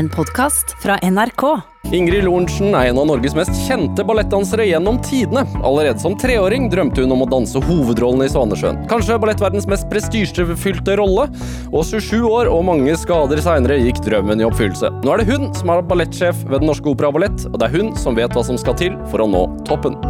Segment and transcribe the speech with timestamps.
[0.00, 1.42] En podkast fra NRK.
[1.92, 5.42] Ingrid Lorentzen er en av Norges mest kjente ballettdansere gjennom tidene.
[5.60, 8.78] Allerede som treåring drømte hun om å danse hovedrollen i Svanesjøen.
[8.88, 11.26] Kanskje ballettverdens mest prestisjefylte rolle.
[11.68, 14.88] Og 27 år og mange skader seinere gikk drømmen i oppfyllelse.
[15.04, 17.68] Nå er det hun som er ballettsjef ved Den Norske Opera og Ballett, og det
[17.68, 20.00] er hun som vet hva som skal til for å nå toppen.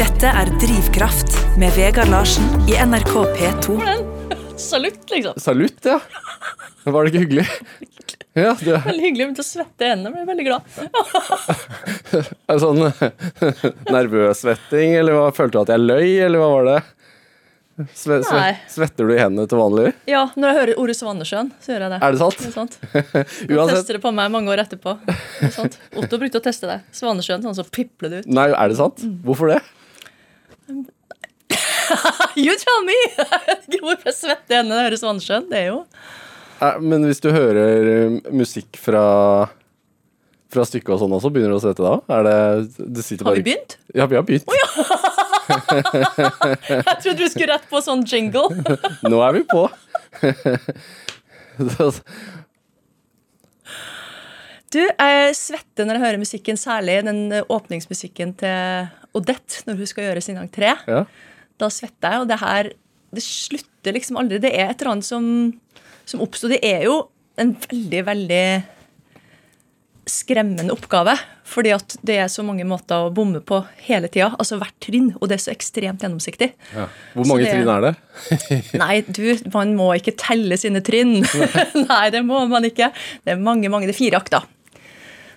[0.00, 4.15] Dette er Drivkraft med Vegard Larsen i NRK P2.
[4.56, 5.34] Salutt, liksom.
[5.36, 6.00] Salutt, ja.
[6.84, 7.46] Var det ikke hyggelig?
[8.36, 9.22] Ja, det Veldig hyggelig.
[9.22, 10.10] Jeg begynte å svette i hendene.
[10.12, 10.66] Ble veldig glad.
[12.52, 12.82] er sånn
[13.96, 15.30] nervøs svetting, eller hva?
[15.32, 16.74] Følte du at jeg løy, eller hva var det?
[17.96, 18.42] Sve, sve,
[18.74, 19.94] svetter du i hendene til vanlig?
[20.08, 22.02] Ja, når jeg hører ordet Svanesjøen, så gjør jeg det.
[22.04, 22.36] Er det sant?
[22.42, 22.76] Det er sant.
[22.84, 23.72] Uansett.
[23.72, 24.98] tester det på meg mange år etterpå.
[25.08, 25.80] Er.
[26.02, 26.78] Otto brukte å teste det.
[27.00, 28.30] Svanesjøen, sånn så pipler det ut.
[28.36, 29.00] Nei, er det sant?
[29.24, 29.62] Hvorfor det?
[32.44, 32.96] You tell me!
[33.82, 35.46] Hvorfor jeg svetter i Det hører Svanesjøen.
[35.50, 35.78] Det er jo
[36.82, 39.06] Men hvis du hører eh, musikk fra
[40.56, 42.22] fra stykket og sånn også, begynner du å svette da?
[42.22, 43.76] Det, det sitter Har vi begynt?
[43.98, 44.46] Ja, vi har begynt.
[46.70, 48.48] Jeg trodde du skulle rett på sånn jingle.
[49.06, 49.66] Nå er vi på.
[54.74, 59.88] Du, jeg svetter når jeg hører musikken, særlig den eh, åpningsmusikken til Odette når hun
[59.88, 60.74] skal gjøre sin entré.
[60.90, 61.04] ja.
[61.58, 62.72] Da svetter jeg, og det her
[63.16, 64.40] Det slutter liksom aldri.
[64.42, 65.26] Det er et eller annet som,
[66.04, 66.48] som oppsto.
[66.50, 66.96] Det er jo
[67.40, 68.42] en veldig, veldig
[70.06, 71.14] skremmende oppgave.
[71.46, 74.32] Fordi at det er så mange måter å bomme på hele tida.
[74.36, 75.12] Altså hvert trinn.
[75.20, 76.50] Og det er så ekstremt gjennomsiktig.
[76.74, 76.88] ja.
[77.14, 77.94] Hvor mange det- trinn er det?
[78.82, 81.20] Nei, du, man må ikke telle sine trinn.
[81.90, 82.90] Nei, det må man ikke.
[83.24, 83.86] Det er mange, mange.
[83.86, 84.46] Det er fire akter.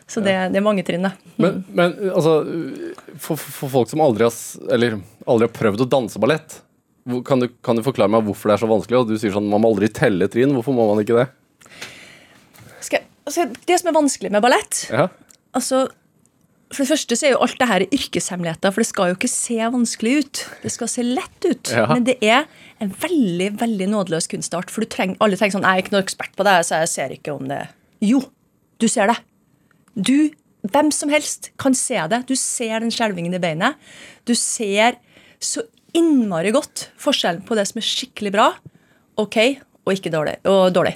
[0.10, 1.12] Så det, det er mange trinn, da.
[1.38, 2.40] Men, men altså,
[3.22, 4.34] for, for folk som aldri har,
[4.74, 4.98] eller,
[5.30, 6.58] aldri har prøvd å danse ballett,
[7.26, 9.04] kan du, kan du forklare meg hvorfor det er så vanskelig?
[9.04, 10.56] Og du sier sånn, man må aldri telle trinn.
[10.58, 11.28] Hvorfor må man ikke det?
[12.86, 15.08] Skal, altså, det som er vanskelig med ballett Ja.
[15.58, 15.88] Altså,
[16.70, 19.32] for det første så er jo alt det her yrkeshemmeligheter, for det skal jo ikke
[19.32, 20.42] se vanskelig ut.
[20.62, 21.72] Det skal se lett ut.
[21.74, 21.88] Ja.
[21.90, 22.46] Men det er
[22.84, 24.70] en veldig veldig nådeløs kunstart.
[24.74, 26.94] For du treng, alle tenker sånn Jeg er ikke noe ekspert på det, så jeg
[26.94, 27.64] ser ikke om det
[28.06, 28.22] Jo,
[28.78, 29.18] du ser det.
[29.96, 30.32] Du,
[30.70, 32.24] hvem som helst, kan se det.
[32.30, 33.80] Du ser den skjelvingen i beinet.
[34.28, 35.00] Du ser
[35.40, 35.64] så
[35.96, 38.52] innmari godt forskjellen på det som er skikkelig bra,
[39.20, 39.40] ok,
[39.86, 40.36] og ikke dårlig.
[40.50, 40.94] Og dårlig.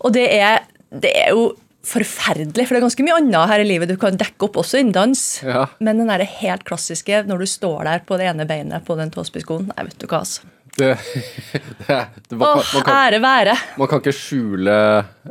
[0.00, 0.62] Og det er,
[1.02, 1.50] det er jo
[1.86, 4.80] forferdelig, for det er ganske mye annet her i livet du kan dekke opp, også
[4.80, 5.24] innen dans.
[5.42, 5.66] Ja.
[5.80, 9.12] Men den der helt klassiske, når du står der på det ene beinet på den
[9.14, 10.48] tåspisskoen Nei, vet du hva, altså.
[10.76, 10.92] Det,
[11.88, 11.96] det,
[12.28, 13.56] det, man, Åh, man, kan, ære være.
[13.80, 14.76] man kan ikke skjule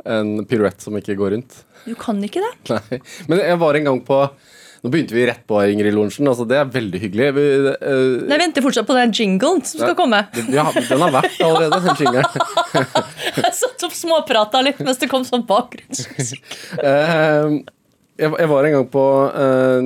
[0.03, 1.61] en piruett som ikke går rundt.
[1.85, 2.53] Du kan ikke det.
[2.75, 3.01] Nei.
[3.31, 4.23] Men jeg var en gang på
[4.79, 6.28] Nå begynte vi rett på Ingrid Lorentzen.
[6.31, 7.25] Altså, det er veldig hyggelig.
[7.35, 10.22] Vi, eh, Men Jeg venter fortsatt på den jinglen som skal komme.
[10.56, 12.94] ja, den har vært allerede, den jingeren.
[13.41, 16.47] Jeg satt og småprata litt mens det kom sånn bakgrunnsmusikk.
[16.79, 17.59] Eh,
[18.19, 19.84] jeg, jeg var en gang på uh,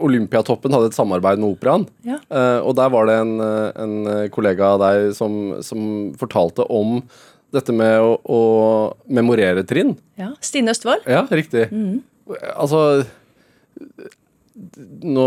[0.00, 1.86] Olympiatoppen hadde et samarbeid med Operaen.
[2.04, 2.18] Ja.
[2.28, 6.98] Eh, og der var det en, eh, en kollega av deg som, som fortalte om
[7.54, 8.40] dette med å, å
[9.10, 9.96] memorere trinn.
[10.20, 11.06] Ja, Stine Østvold.
[11.10, 11.68] Ja, riktig.
[11.72, 12.00] Mm.
[12.54, 13.02] Altså
[15.00, 15.24] Nå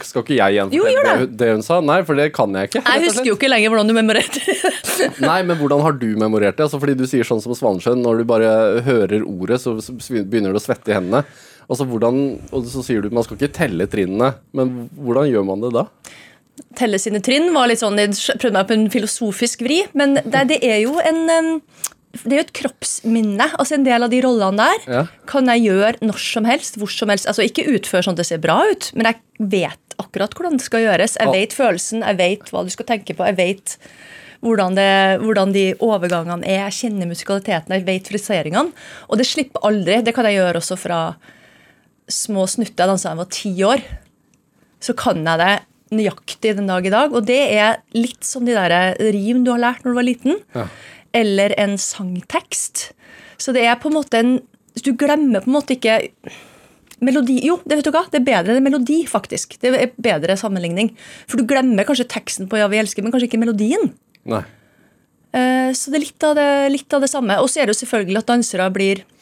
[0.00, 1.26] skal ikke jeg gjenfortelle det.
[1.36, 1.48] det.
[1.52, 1.80] hun sa.
[1.84, 2.80] Nei, for det kan jeg ikke.
[2.86, 4.40] Jeg husker jo ikke lenger hvordan du memorerte.
[5.28, 6.64] Nei, men hvordan har du memorert det?
[6.64, 8.52] Altså, fordi du sier sånn som Svanesjøen, når du bare
[8.86, 11.24] hører ordet, så så begynner du å svette i hendene.
[11.68, 12.22] Altså, hvordan,
[12.54, 15.84] og så sier du man skal ikke telle trinnene, men hvordan gjør man det da?
[16.78, 20.44] Telle sine trinn var litt sånn, Jeg prøvde meg på en filosofisk vri, men det,
[20.50, 21.60] det er jo en
[22.22, 23.46] det er jo et kroppsminne.
[23.58, 25.06] altså En del av de rollene der Ja.
[25.26, 26.76] kan jeg gjøre når som helst.
[26.78, 29.96] hvor som helst, altså Ikke utføre sånn at det ser bra ut, men jeg vet
[29.98, 31.16] akkurat hvordan det skal gjøres.
[31.18, 33.24] Jeg vet følelsen, jeg vet hva du skal tenke på.
[33.26, 33.76] jeg vet
[34.42, 36.68] hvordan, det, hvordan de overgangene er.
[36.70, 38.72] Jeg kjenner musikaliteten, jeg vet friseringene.
[39.08, 40.02] Og det slipper aldri.
[40.04, 41.16] Det kan jeg gjøre også fra
[42.08, 42.84] små snutter.
[42.84, 43.82] Jeg dansa da jeg var ti år.
[44.80, 45.54] Så kan jeg det
[45.96, 47.12] nøyaktig den dag i dag.
[47.14, 50.40] Og det er litt som de der rim du har lært når du var liten.
[50.56, 50.66] Ja.
[51.14, 52.90] Eller en sangtekst.
[53.38, 54.34] Så det er på en måte en
[54.82, 56.00] Du glemmer på en måte ikke
[57.04, 59.56] Melodi, jo, det vet du hva, det er bedre enn melodi, faktisk.
[59.60, 60.92] Det er bedre sammenligning.
[61.28, 63.92] For du glemmer kanskje teksten på 'Ja, vi elsker', men kanskje ikke melodien.
[64.24, 64.42] Nei.
[65.34, 67.38] Eh, Så det er litt av det, litt av det samme.
[67.42, 69.13] Og så er det jo selvfølgelig at dansere blir eh,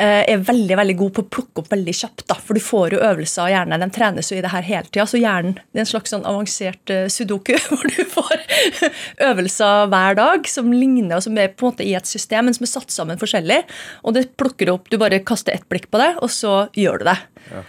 [0.00, 2.24] er veldig veldig god på å plukke opp veldig kjapt.
[2.30, 3.82] da, For du får jo øvelser av hjernen.
[3.84, 5.06] De trenes jo i det her hele tida.
[5.08, 8.46] Så hjernen det er en slags sånn avansert eh, sudoku, hvor du får
[9.30, 12.56] øvelser hver dag som ligner, og som er på en måte i et system, men
[12.56, 13.60] som er satt sammen forskjellig.
[14.04, 14.88] Og det plukker du opp.
[14.90, 17.20] Du bare kaster ett blikk på det, og så gjør du det.
[17.50, 17.66] Ja.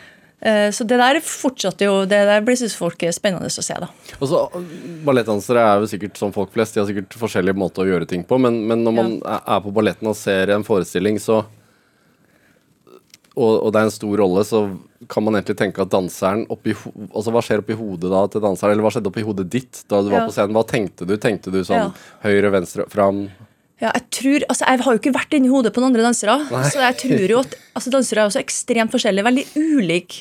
[0.73, 3.91] Så det der fortsatte jo Det der blir synes folk er spennende å se, da.
[4.17, 4.39] Og så,
[5.05, 8.23] Ballettdansere er jo sikkert som folk flest, de har sikkert forskjellige måter å gjøre ting
[8.25, 9.37] på, men, men når man ja.
[9.53, 11.43] er på balletten og ser en forestilling, så
[13.35, 14.59] og, og det er en stor rolle, så
[15.11, 16.73] kan man egentlig tenke at danseren oppi,
[17.09, 20.01] altså Hva skjer oppi hodet da til danseren, eller hva skjedde oppi hodet ditt da
[20.03, 20.53] du var på scenen?
[20.57, 21.15] Hva tenkte du?
[21.21, 21.87] Tenkte du sånn Ja.
[22.25, 23.23] høyre, venstre, fram?
[23.81, 26.35] Ja, jeg tror, altså jeg har jo ikke vært inni hodet på noen andre dansere.
[26.69, 29.25] Så jeg tror jo at altså Dansere er også ekstremt forskjellige.
[29.25, 30.17] Veldig ulik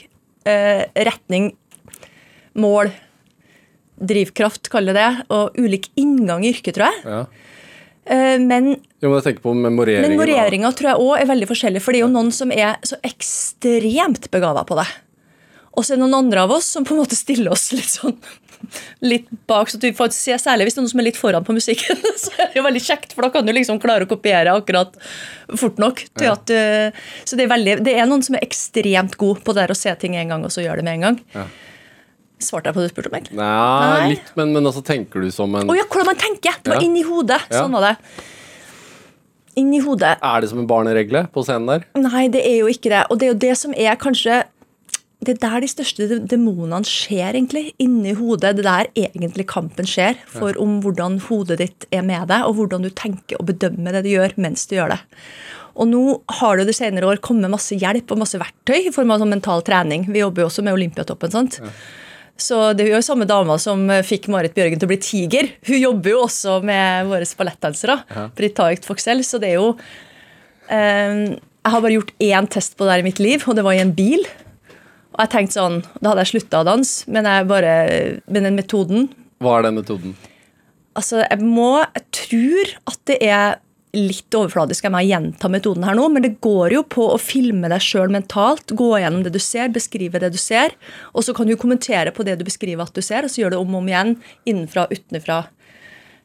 [0.48, 1.50] eh, retning,
[2.56, 2.88] mål,
[4.00, 5.26] drivkraft, kaller det det.
[5.36, 7.02] Og ulik inngang i yrket, tror jeg.
[7.04, 7.24] Ja.
[8.10, 10.10] Eh, men Jo, men jeg på memoreringen.
[10.10, 11.82] memoreringen tror jeg òg er veldig forskjellig.
[11.84, 14.88] For det er jo noen som er så ekstremt begava på det.
[15.78, 17.92] Og så er det noen andre av oss som på en måte stiller oss litt
[17.92, 18.18] sånn
[19.00, 21.46] litt bak, så du får se særlig hvis det er noen som er litt foran
[21.46, 21.96] på musikken.
[22.20, 24.98] Så er det jo veldig kjekt, for da kan du liksom klare å kopiere akkurat
[25.56, 26.02] fort nok.
[26.18, 26.34] til Ja.
[26.36, 26.92] at eh,
[27.24, 29.78] Så det er, veldig, det er noen som er ekstremt gode på det der å
[29.80, 31.20] se ting en gang, og så gjøre det med en gang.
[31.34, 31.46] Ja.
[32.40, 33.36] Svarte jeg på det du spurte om, egentlig?
[33.36, 34.08] Nei, Nei.
[34.14, 36.56] litt, men, men altså tenker du som en Å ja, hvordan man tenker!
[36.64, 36.86] Det var Ja.
[36.88, 37.40] inni hodet.
[37.50, 37.62] Ja.
[37.64, 37.96] Sånn var det.
[39.60, 40.14] Inni hodet.
[40.22, 41.84] Er det som en barneregle på scenen der?
[42.00, 43.02] Nei, det er jo ikke det.
[43.10, 44.44] Og det er jo det som er kanskje
[45.20, 47.74] Det er der de største de- demonene skjer, egentlig.
[47.78, 48.54] Inni hodet.
[48.56, 50.16] Det er der egentlig kampen skjer.
[50.32, 54.04] For om hvordan hodet ditt er med deg, og hvordan du tenker og bedømmer det
[54.06, 55.00] du gjør mens du gjør det.
[55.76, 56.00] Og nå
[56.40, 59.20] har det jo de senere år kommet masse hjelp og masse verktøy i form av
[59.20, 60.06] sånn mental trening.
[60.08, 61.30] Vi jobber jo også med Olympiatoppen.
[61.30, 61.60] sant?
[62.40, 65.50] Så det er jo samme dama som eh, fikk Marit Bjørgen til å bli tiger.
[65.68, 67.98] Hun jobber jo også med våre ballettdansere.
[68.38, 72.86] Britt Taekt Foxell, så det er jo um, Jeg har bare gjort én test på
[72.86, 74.24] det her i mitt liv, og det var i en bil.
[75.12, 77.72] Og jeg tenkte sånn, Da hadde jeg slutta å danse, men, jeg bare,
[78.30, 79.08] men den metoden
[79.42, 80.14] Hva er den metoden?
[80.96, 83.58] Altså, jeg må Jeg tror at det er
[83.96, 87.70] litt overfladisk av meg gjenta metoden her nå, men det går jo på å filme
[87.72, 90.76] deg sjøl mentalt, gå gjennom det du ser, beskrive det du ser,
[91.10, 93.56] og så kan du kommentere på det du beskriver at du ser, og så gjør
[93.56, 94.14] det om og om igjen,
[94.46, 95.40] innenfra og utenfra.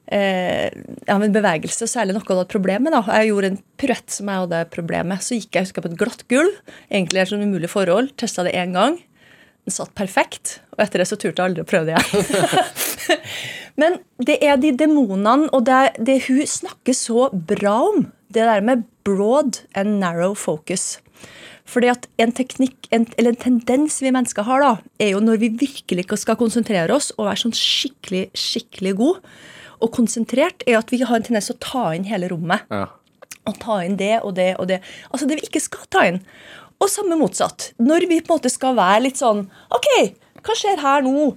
[0.06, 0.70] Eh,
[1.08, 2.94] ja, men bevegelse, særlig noe av det problemet.
[2.94, 3.02] da.
[3.18, 5.24] Jeg gjorde en piruett som jeg hadde problem med.
[5.26, 6.60] Så gikk jeg husker, jeg, på et glatt gulv,
[6.92, 9.00] egentlig et sånn umulig forhold, testa det én gang.
[9.66, 13.16] Den satt perfekt, og etter det så turte jeg aldri å prøve det igjen.
[13.82, 18.62] Men det er de demonene, og det, det hun snakker så bra om, det der
[18.66, 21.00] med broad and narrow focus.
[21.66, 25.40] Fordi at en teknikk, en, eller en tendens vi mennesker har, da, er jo når
[25.42, 29.32] vi virkelig skal konsentrere oss og være sånn skikkelig, skikkelig god
[29.82, 32.86] og konsentrert, er at vi har en tendens til å ta inn hele rommet Ja.
[33.50, 34.78] og ta inn det og det og det.
[35.10, 36.22] Altså det vi ikke skal ta inn.
[36.86, 37.72] Og samme motsatt.
[37.82, 39.88] Når vi på en måte skal være litt sånn Ok,
[40.46, 41.32] hva skjer her nå?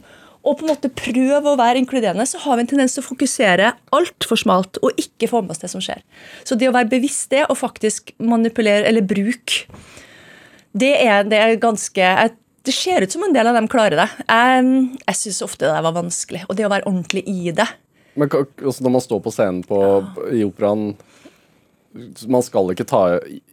[0.47, 3.09] Og på en måte prøve å være inkluderende, så har vi en tendens til å
[3.09, 5.99] fokusere altfor smalt og ikke få med oss det som skjer.
[6.47, 9.67] Så det å være bevisst det, og faktisk manipulere eller bruke,
[10.79, 12.09] det er, det er ganske
[12.69, 14.09] Det ser ut som en del av dem klarer det.
[14.29, 16.43] Jeg, jeg syns ofte det var vanskelig.
[16.49, 17.67] Og det å være ordentlig i det.
[18.19, 19.79] Men når man står på scenen på,
[20.35, 20.91] i operaen
[22.29, 22.99] Man skal ikke ta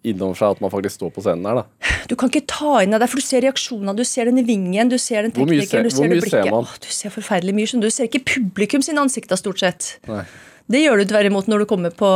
[0.04, 1.94] innover seg at man faktisk står på scenen der, da.
[2.12, 4.98] Du kan ikke ta inn deg, for du ser reaksjonene, du ser den vingen, du
[5.00, 6.44] ser den ser- du ser det blikket.
[6.44, 6.52] ser?
[6.54, 7.82] Åh, du ser forferdelig mye.
[7.82, 10.00] Du ser ikke publikum sine ansikter, stort sett.
[10.08, 10.26] Nei.
[10.68, 12.10] Det gjør du derimot når du kommer på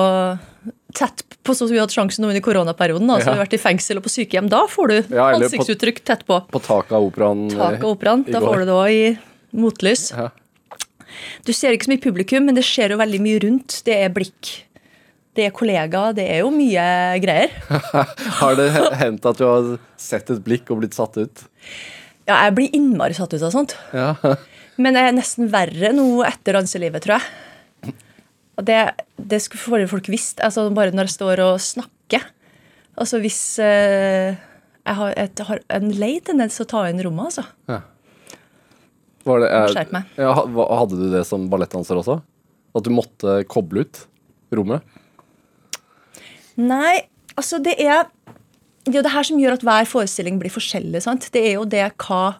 [0.98, 3.08] tett på sånn som vi hadde sjansen nå under koronaperioden.
[3.08, 4.50] Da, så vi har vært i fengsel og på sykehjem.
[4.50, 6.42] Da får du Ja, ansiktsuttrykk tett på.
[6.50, 7.48] På taket av operaen.
[7.54, 8.26] Tak eh, av operaen.
[8.26, 8.48] Da går.
[8.48, 9.18] får du det òg i
[9.54, 10.10] motlys.
[10.12, 10.30] Ja.
[11.46, 13.82] Du ser ikke så mye publikum, men det skjer jo veldig mye rundt.
[13.86, 14.66] Det er blikk.
[15.38, 16.16] Det er kollegaer.
[16.18, 16.86] Det er jo mye
[17.24, 17.54] greier.
[18.42, 21.44] Har det he- hendt at du har sett et blikk og blitt satt ut?
[22.30, 23.76] Ja, jeg blir innmari satt ut av sånt.
[23.96, 24.14] Ja.
[24.82, 27.94] Men det er nesten verre nå etter danselivet, tror jeg.
[28.60, 28.78] Og det,
[29.16, 30.42] det skulle folk visst.
[30.44, 32.26] Altså bare når jeg står og snakker.
[33.00, 37.30] Altså hvis eh, jeg, har, et, har en lei tendens til å ta inn rommet,
[37.32, 37.80] altså.
[39.30, 40.12] Var det, eh, meg.
[40.20, 42.20] Ja, hadde du det som ballettdanser også?
[42.76, 44.02] At du måtte koble ut
[44.56, 44.84] rommet?
[46.60, 47.08] Nei,
[47.40, 48.08] altså det er
[48.90, 51.02] det er jo det her som gjør at hver forestilling blir forskjellig.
[51.04, 51.28] sant?
[51.34, 52.40] Det er jo det hva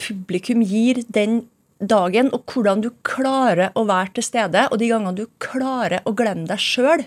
[0.00, 1.42] publikum gir den
[1.82, 4.68] dagen, og hvordan du klarer å være til stede.
[4.70, 7.04] Og de gangene du klarer å glemme deg sjøl,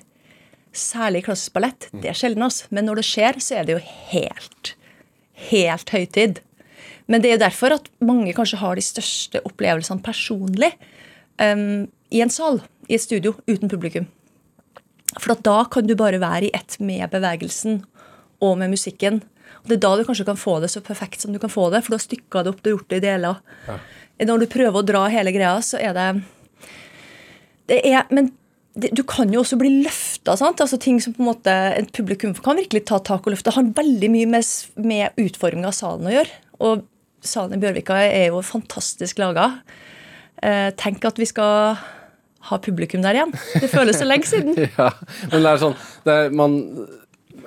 [0.75, 2.67] særlig i klassisk ballett, det er sjelden, altså.
[2.75, 4.75] Men når det skjer, så er det jo helt,
[5.49, 6.43] helt høytid.
[7.07, 10.73] Men det er jo derfor at mange kanskje har de største opplevelsene personlig
[11.39, 14.09] um, i en sal, i et studio, uten publikum.
[15.13, 17.83] For at da kan du bare være i ett med bevegelsen
[18.43, 19.21] og med musikken.
[19.63, 21.69] Og Det er da du kanskje kan få det så perfekt som du kan få
[21.73, 23.39] det, for du har stykka det opp, du har gjort det i deler.
[24.21, 26.09] Når du prøver å dra hele greia, så er det,
[27.71, 28.31] det er, Men
[28.75, 30.35] det, du kan jo også bli løfta.
[30.35, 33.49] Altså ting som på en måte et publikum kan virkelig ta tak og løfte.
[33.49, 36.39] Det har veldig mye med, med utforminga av salen å gjøre.
[36.65, 36.85] Og
[37.25, 39.51] salen i Bjørvika er jo fantastisk laga.
[40.43, 41.79] Eh, tenk at vi skal
[42.49, 43.33] ha publikum der igjen.
[43.61, 44.53] Det føles så lenge siden.
[44.77, 44.91] Ja,
[45.31, 45.75] men det er sånn
[46.05, 46.59] det er, Man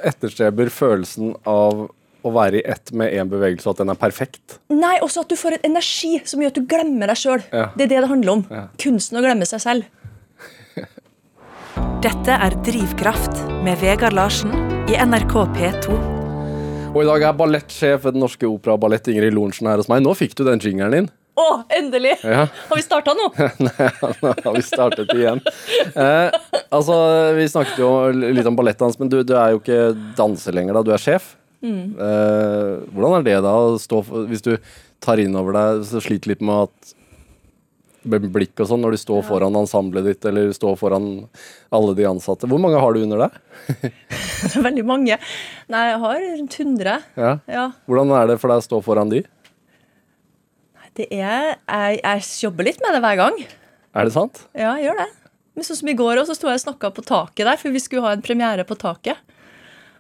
[0.07, 1.87] etterstreber følelsen av
[2.27, 4.59] å være i ett med én bevegelse, og at den er perfekt.
[4.75, 7.45] Nei, også at du får en energi som gjør at du glemmer deg sjøl.
[7.55, 7.69] Ja.
[7.79, 8.45] Det er det det handler om.
[8.51, 8.65] Ja.
[8.83, 9.89] Kunsten å glemme seg selv.
[12.05, 14.55] Dette er Drivkraft med Vegard Larsen
[14.91, 15.99] i NRK P2.
[16.89, 19.91] Og i dag er ballettsjef ved Den Norske Opera og Ballett Ingrid Lorentzen her hos
[19.91, 20.03] meg.
[20.03, 21.11] Nå fikk du den jingeren din.
[21.39, 21.47] Å,
[21.79, 22.17] endelig!
[22.27, 22.47] Ja.
[22.69, 23.29] Har vi starta nå?
[23.67, 23.89] Nei,
[24.23, 25.43] Nå har vi startet igjen.
[25.95, 26.35] Eh,
[26.75, 26.97] altså,
[27.39, 30.85] Vi snakket jo litt om ballettdans, men du, du er jo ikke danser lenger, da.
[30.87, 31.35] Du er sjef.
[31.63, 33.99] Eh, hvordan er det da å stå
[34.31, 34.53] Hvis du
[35.03, 36.93] tar inn over deg så sliter litt med at
[38.09, 41.09] med blikk og sånn når du står foran ensemblet ditt eller står foran
[41.75, 42.49] alle de ansatte.
[42.49, 43.89] Hvor mange har du under deg?
[44.69, 45.19] Veldig mange.
[45.69, 46.95] Nei, jeg har rundt 100.
[47.19, 47.33] Ja.
[47.51, 47.65] Ja.
[47.91, 49.25] Hvordan er det for deg å stå foran de?
[50.99, 53.41] Det er jeg, jeg jobber litt med det hver gang.
[53.99, 54.43] Er det sant?
[54.59, 55.09] Ja, jeg gjør det.
[55.59, 57.75] Men sånn som i går også, så sto jeg og snakka på taket der, for
[57.75, 59.19] vi skulle ha en premiere på taket.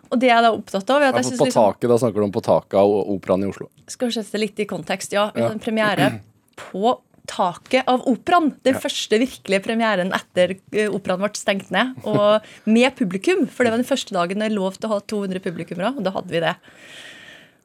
[0.09, 1.67] Og det jeg er da opptatt av, er at Ja, jeg på, synes på liksom,
[1.67, 3.69] taket, da snakker du om på taket av Operaen i Oslo.
[3.91, 5.29] Skal sette det litt i kontekst, ja.
[5.35, 5.51] Vi Ja.
[5.53, 6.21] en premiere
[6.57, 6.95] på
[7.29, 8.55] taket av operaen.
[8.65, 11.99] Den første virkelige premieren etter eh, operaen ble stengt ned.
[12.09, 15.01] Og med publikum, for det var den første dagen det er lov til å ha
[15.05, 16.55] 200 publikummere, og da hadde vi det.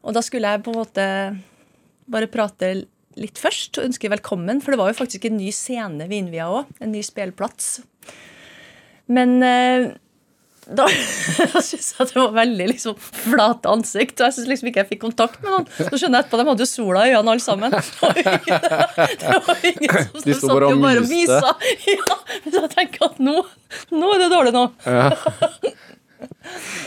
[0.04, 1.08] Og da skulle jeg på en måte
[2.12, 2.74] bare prate
[3.20, 6.46] litt først og ønske velkommen, for det var jo faktisk en ny scene vi innvia
[6.52, 6.64] òg.
[6.84, 7.76] En ny spillplass.
[9.12, 9.90] Men eh,
[10.64, 10.86] da
[11.68, 14.90] syns jeg at det var veldig liksom flate ansikt, og jeg syns liksom ikke jeg
[14.94, 15.68] fikk kontakt med noen.
[15.78, 17.72] Så skjønner jeg etterpå de hadde jo sola i øynene alle sammen.
[19.24, 20.78] Det var ingen, som De sto bare og
[21.10, 21.52] myste.
[21.94, 22.16] Ja,
[22.46, 23.36] men jeg tenker at nå,
[23.92, 24.64] nå er det dårlig nå.
[24.88, 25.10] Ja,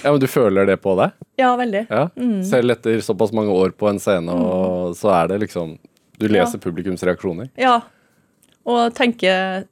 [0.09, 1.09] men Du føler det på deg?
[1.40, 1.85] Ja, veldig.
[1.90, 2.06] Ja.
[2.49, 5.68] Selv etter såpass mange år på en scene, og så er det liksom
[6.18, 6.62] Du leser Ja.
[6.62, 7.50] publikums reaksjoner.
[7.61, 7.80] Ja.
[8.66, 9.66] Og tenker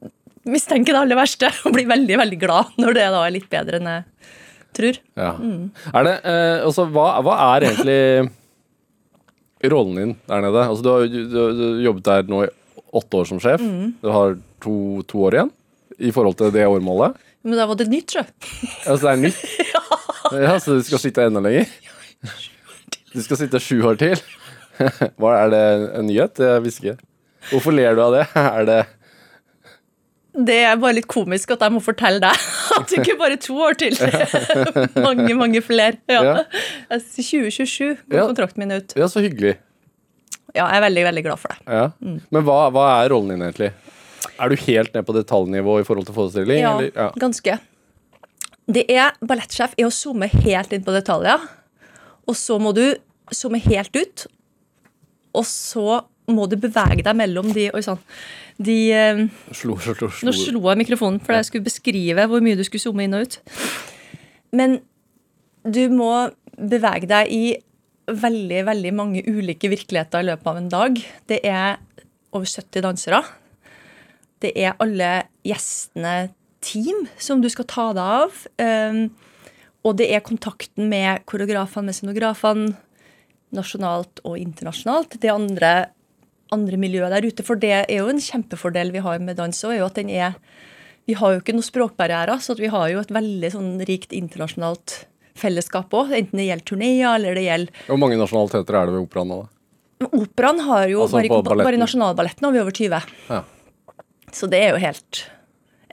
[0.45, 3.81] mistenker det aller verste og blir veldig, veldig glad når det da er litt bedre
[3.81, 4.05] enn jeg
[4.77, 4.99] tror.
[5.17, 5.31] Ja.
[5.95, 8.31] Er det eh, Altså, hva, hva er egentlig
[9.73, 10.67] rollen din der nede?
[10.69, 12.51] Altså, du har, du, du, jobbet der nå i
[12.95, 13.63] åtte år som sjef.
[14.03, 14.75] Du har to,
[15.11, 15.55] to år igjen
[15.99, 17.17] i forhold til det årmålet.
[17.45, 18.23] Men da var det nytt, sjø.
[18.85, 19.43] Ja, så det er nytt?
[20.33, 21.69] Ja, Så du skal sitte enda lenger?
[23.13, 24.17] Du skal sitte sju år til?
[25.21, 25.63] Hva Er det
[26.01, 26.41] en nyhet?
[26.43, 26.99] Jeg visste ikke.
[27.53, 28.25] Hvorfor ler du av det?
[28.41, 28.79] Er det
[30.35, 32.47] Det er bare litt komisk at jeg må fortelle deg
[32.79, 33.95] at det ikke bare er to år til.
[34.99, 36.01] mange, mange flere.
[36.11, 36.23] Ja.
[36.25, 36.99] Ja.
[36.99, 38.27] 2027 går Ja.
[38.27, 38.97] kontrakten min ut.
[38.99, 39.55] Ja, så hyggelig.
[40.55, 41.63] Ja, jeg er veldig, veldig glad for det.
[41.67, 41.85] Ja.
[42.35, 43.71] Men hva, hva er rollen din egentlig?
[44.41, 46.61] Er du helt ned på detaljnivå i forhold til forestilling?
[46.65, 46.91] Ja, eller?
[46.95, 47.09] Ja.
[47.21, 47.57] ganske.
[48.75, 51.43] Det er ballettsjef er å zoome helt inn på detaljer.
[52.27, 52.87] Og så må du
[53.35, 54.27] zoome helt ut.
[55.35, 56.01] Og så
[56.31, 58.01] må du bevege deg mellom de Oi sann.
[58.57, 60.63] De eh, Slo, slo, slo, Nå slo.
[60.71, 63.39] jeg mikrofonen for jeg skulle beskrive hvor mye du skulle zoome inn og ut.
[64.55, 64.79] Men
[65.65, 66.13] du må
[66.55, 67.45] bevege deg i
[68.05, 71.01] veldig, veldig mange ulike virkeligheter i løpet av en dag.
[71.29, 71.81] Det er
[72.35, 73.23] over 70 dansere.
[74.45, 76.31] Det er alle gjestene
[76.65, 78.43] team som du skal ta deg av.
[78.61, 79.07] Um,
[79.85, 82.75] og det er kontakten med koreografene, med scenografene,
[83.55, 85.17] nasjonalt og internasjonalt.
[85.23, 85.73] Det andre,
[86.55, 87.47] andre miljøet der ute.
[87.47, 90.11] For det er jo en kjempefordel vi har med dans òg, er jo at den
[90.11, 90.35] er
[91.07, 95.03] Vi har jo ikke noen språkbarrierer, så vi har jo et veldig sånn rikt internasjonalt
[95.37, 96.15] fellesskap òg.
[96.17, 99.41] Enten det gjelder turneer eller det gjelder Hvor mange nasjonaliteter er det ved operaen nå?
[99.43, 99.51] da?
[100.17, 103.13] Operaen har jo Altså bare, på bare Nasjonalballetten har vi over 20.
[103.29, 103.43] Ja.
[104.33, 105.21] Så det er jo helt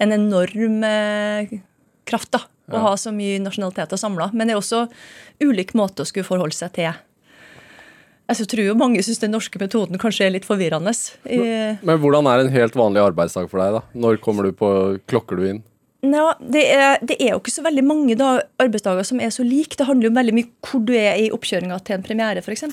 [0.02, 1.52] en enorm eh,
[2.10, 2.46] kraft, da.
[2.72, 2.80] Å Ja.
[2.88, 4.30] ha så mye nasjonaliteter samla.
[4.34, 4.86] Men det er også
[5.44, 6.94] ulik måte å skulle forholde seg til.
[8.32, 10.94] Altså, Jeg tror jo mange syns den norske metoden kanskje er litt forvirrende.
[11.28, 13.76] Men, Men hvordan er en helt vanlig arbeidsdag for deg?
[13.76, 13.82] da?
[14.06, 14.70] Når kommer du på,
[15.12, 15.60] klokker du inn?
[16.08, 19.44] Nå, det er, det er jo ikke så veldig mange da, arbeidsdager som er så
[19.46, 19.76] like.
[19.78, 22.66] Det handler jo veldig mye hvor du er i oppkjøringa til en premiere, f.eks.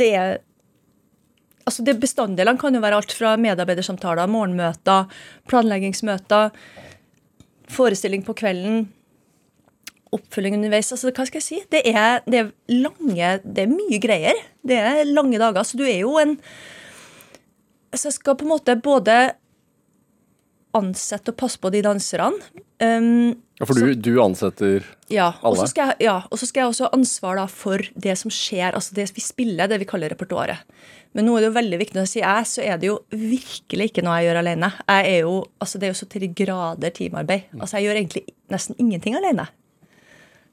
[0.00, 0.38] Det er
[1.66, 5.08] Altså det Bestanddelene kan jo være alt fra medarbeidersamtaler, morgenmøter,
[5.50, 6.52] planleggingsmøter,
[7.74, 8.84] forestilling på kvelden,
[10.14, 10.92] oppfølging underveis.
[10.92, 11.58] altså Hva skal jeg si?
[11.72, 14.38] Det er, det er lange Det er mye greier.
[14.66, 15.62] Det er lange dager.
[15.66, 16.36] Så du er jo en
[17.96, 19.32] Så jeg skal på en måte både
[20.76, 22.36] ansette og passe på de danserne.
[22.82, 25.62] Um, Ja, For du, du ansetter ja, og Alle?
[25.62, 28.28] så skal, jeg- ja, og så skal jeg også ha ansvar da for det som
[28.30, 30.58] skjer, altså det vi spiller, det vi kaller repertoaret.
[31.14, 32.98] Men nå er det jo veldig viktig når jeg sier jeg, så er det jo
[33.16, 34.68] virkelig ikke noe jeg gjør alene.
[34.92, 37.42] Jeg er jo, altså Det er jo så til de grader teamarbeid.
[37.58, 39.48] Altså Jeg gjør egentlig nesten ingenting alene.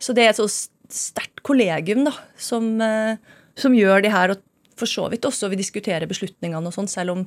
[0.02, 0.48] Så det er et så
[0.94, 3.16] sterkt kollegium da, som, eh,
[3.60, 4.42] som gjør de her, og
[4.80, 7.24] for så vidt også vi diskuterer beslutningene og sånn, selv om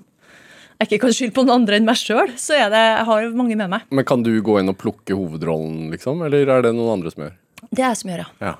[0.76, 3.28] jeg ikke kan skylde på noen andre enn meg sjøl, så er det, jeg har
[3.38, 3.86] mange med meg.
[3.90, 6.20] Men kan du gå inn og plukke hovedrollen, liksom?
[6.26, 7.36] Eller er det noen andre som gjør?
[7.70, 8.50] Det er jeg som gjør, ja.
[8.50, 8.54] Ja.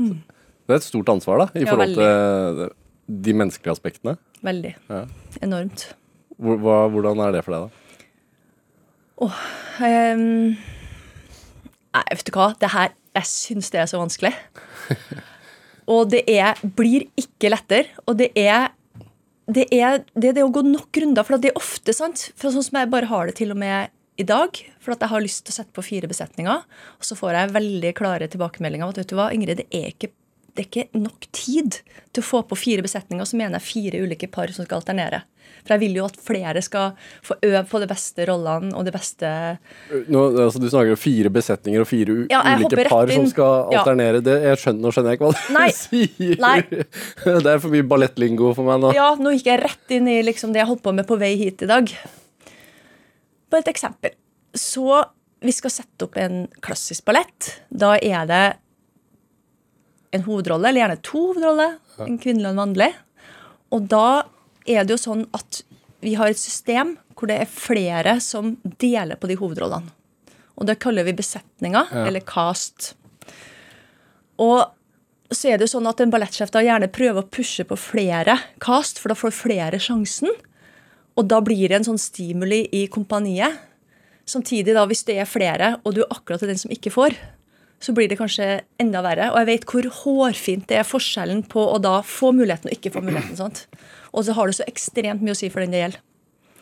[0.00, 2.70] Det er et stort ansvar, da, i Ja, forhold til
[3.26, 4.16] de menneskelige aspektene.
[4.46, 4.72] Veldig.
[4.88, 5.02] Ja.
[5.44, 5.90] Enormt.
[6.40, 9.30] Hva, hvordan er det for deg, da?
[9.84, 10.56] Ehm,
[11.92, 12.52] nei, vet du hva?
[12.60, 14.32] Det her, jeg syns det er så vanskelig.
[15.90, 17.90] Og det er, blir ikke lettere.
[18.06, 18.70] Og det er
[19.50, 21.26] det er det, er det å gå nok runder.
[21.26, 23.90] For det er ofte sant, for sånn som jeg bare har det til og med
[24.20, 26.64] i dag, for at jeg har lyst til å sette på fire besetninger,
[27.00, 29.94] og så får jeg veldig klare tilbakemeldinger om at vet du hva, Ingrid, det er
[29.94, 30.10] ikke
[30.60, 31.78] det er ikke nok tid
[32.12, 33.24] til å få på fire besetninger.
[33.24, 35.22] Så mener jeg fire ulike par som skal alternere.
[35.64, 36.92] For jeg vil jo at flere skal
[37.26, 39.28] få øve på de beste rollene og det beste
[40.12, 43.74] Nå, altså, du snakker jo fire besetninger og fire Ja, ulike par som skal skal
[43.74, 43.80] Ja.
[43.82, 44.20] alternere.
[44.24, 45.66] Det, jeg skjønner, nå skjønner jeg ikke hva du Nei.
[45.80, 46.36] sier.
[46.44, 46.56] Nei.
[47.44, 48.92] Det er for mye ballettlingo for meg nå.
[48.96, 51.32] Ja, nå gikk jeg rett inn i liksom det jeg holdt på med på vei
[51.40, 51.92] hit i dag.
[53.50, 54.14] På et eksempel.
[54.56, 55.04] Så
[55.40, 57.54] vi skal sette opp en klassisk ballett.
[57.72, 58.44] Da er det
[60.10, 61.78] en hovedrolle, eller gjerne to hovedroller.
[62.06, 62.90] En kvinnelig og en mannlig.
[63.70, 64.06] Og da
[64.66, 65.62] er det jo sånn at
[66.00, 69.92] vi har et system hvor det er flere som deler på de hovedrollene.
[70.60, 72.94] Og det kaller vi besetninger, eller cast.
[74.40, 74.64] Og
[75.30, 78.36] så er det jo sånn at en ballettsjef da gjerne prøver å pushe på flere
[78.60, 80.32] cast, for da får flere sjansen.
[81.16, 83.60] Og da blir det en sånn stimuli i kompaniet.
[84.28, 87.16] Samtidig, da, hvis det er flere, og du er akkurat den som ikke får,
[87.80, 89.30] så blir det kanskje enda verre.
[89.32, 92.92] Og jeg vet hvor hårfint det er forskjellen på å da få muligheten og ikke
[92.96, 93.38] få muligheten.
[93.38, 93.64] sant?
[94.12, 96.02] Og så har det så ekstremt mye å si for den det gjelder.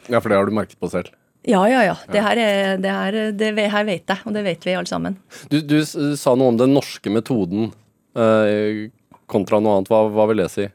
[0.08, 1.10] Ja, for det har du merket på selv.
[1.48, 1.96] Ja, ja, ja.
[2.10, 5.18] Det her, er, det her, det her vet jeg, og det vet vi alle sammen.
[5.52, 7.70] Du, du sa noe om den norske metoden
[8.18, 8.88] eh,
[9.30, 9.92] kontra noe annet.
[9.92, 10.66] Hva, hva vil det si?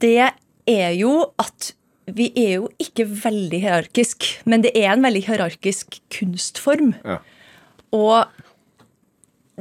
[0.00, 0.32] det
[0.68, 1.72] er jo at
[2.12, 6.96] vi er jo ikke veldig hierarkisk, men det er en veldig hierarkisk kunstform.
[7.06, 7.20] Ja.
[7.92, 8.28] Og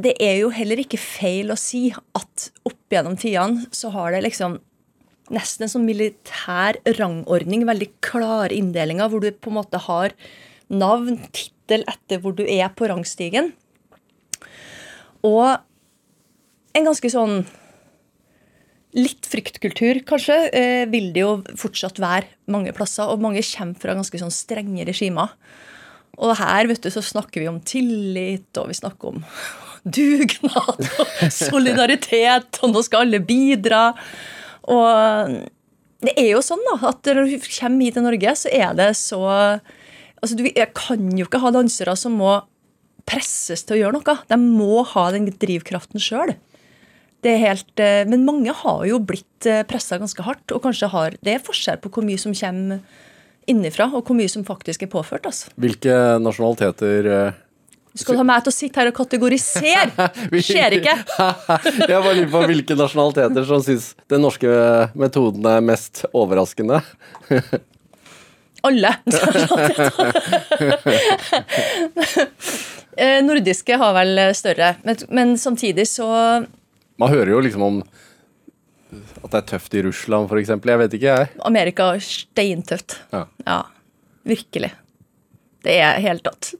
[0.02, 4.24] det er jo heller ikke feil å si at opp gjennom tidene så har det
[4.25, 4.60] liksom
[5.32, 10.16] nesten en sånn militær rangordning, veldig klare inndelinger, hvor du på en måte har
[10.72, 13.51] navn, tittel etter hvor du er på rangstigen.
[15.27, 15.60] Og
[16.75, 17.44] en ganske sånn
[18.92, 23.08] Litt fryktkultur, kanskje, eh, vil det jo fortsatt være mange plasser.
[23.08, 25.32] Og mange kommer fra ganske sånn strenge regimer.
[26.20, 29.24] Og her vet du, så snakker vi om tillit, og vi snakker om
[29.86, 33.92] dugnad og solidaritet, og nå skal alle bidra.
[34.70, 35.40] Og
[36.06, 38.92] det er jo sånn da, at når du kommer hit til Norge, så er det
[39.00, 39.22] så
[40.22, 40.46] altså du,
[40.78, 42.40] kan jo ikke ha dansere som må
[43.10, 44.18] presses til å gjøre noe.
[44.30, 46.36] De må ha den drivkraften sjøl.
[47.22, 51.18] Det er helt, eh, men mange har jo blitt pressa ganske hardt, og kanskje har
[51.26, 52.82] det er forskjell på hvor mye som kommer
[53.50, 55.25] innifra, og hvor mye som faktisk er påført.
[55.25, 55.50] altså.
[55.56, 57.08] Hvilke nasjonaliteter
[57.92, 60.10] du Skal ha meg til å sitte her og kategorisere?
[60.48, 60.94] Skjer ikke.
[61.90, 64.54] Jeg bare lurer på hvilke nasjonaliteter som syns den norske
[64.96, 66.80] metoden er mest overraskende.
[68.68, 68.94] Alle.
[73.01, 76.06] Eh, Nordiske har vel større, men, men samtidig så
[77.01, 77.77] Man hører jo liksom om
[78.92, 80.51] at det er tøft i Russland, f.eks.
[80.51, 81.32] Jeg vet ikke, jeg.
[81.48, 82.98] Amerika er steintøft.
[83.14, 83.25] Ja.
[83.48, 83.60] Ja,
[84.27, 84.72] virkelig.
[85.62, 86.56] Det er helt tatt.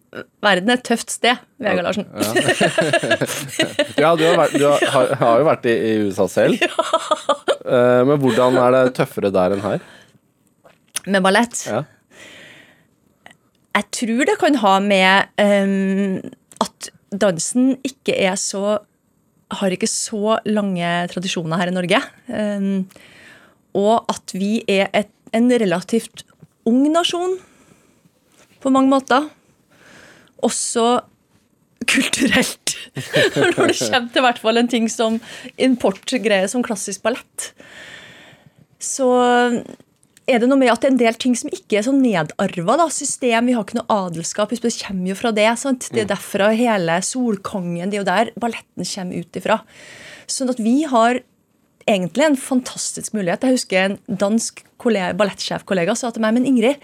[0.46, 2.06] Verden er et tøft sted, Vegard Larsen.
[3.98, 6.62] Ja, du har, vært, du har, har, har jo vært i, i USA selv.
[7.62, 8.02] Ja.
[8.04, 9.84] men hvordan er det tøffere der enn her?
[11.06, 11.60] Med ballett.
[11.70, 11.84] Ja.
[13.78, 16.18] Jeg tror det kan ha med um,
[16.66, 16.90] at
[17.22, 18.80] dansen ikke er så
[19.52, 22.02] Har ikke så lange tradisjoner her i Norge.
[22.32, 22.86] Ehm,
[23.78, 26.26] og at vi er et, en relativt
[26.68, 27.38] ung nasjon
[28.62, 29.28] på mange måter.
[30.44, 31.02] Også
[31.90, 32.76] kulturelt.
[33.36, 35.20] Når det kommer til hvert fall en ting som
[35.60, 37.52] importgreier som klassisk ballett.
[38.82, 39.08] Så
[40.30, 42.78] er det noe med at det er en del ting som ikke er så nedarva.
[42.78, 44.50] da, System, Vi har ikke noe adelskap.
[44.50, 45.48] Det kommer jo fra det.
[45.60, 45.90] sant?
[45.92, 49.62] Det er derfra hele Solkongen Det er jo der balletten kommer ut ifra.
[50.28, 51.22] Sånn at vi har
[51.88, 53.42] egentlig en fantastisk mulighet.
[53.42, 56.78] Jeg husker en dansk kollega- ballettsjefkollega sa til meg men Ingrid,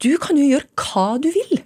[0.00, 1.62] du kan jo gjøre hva du vil.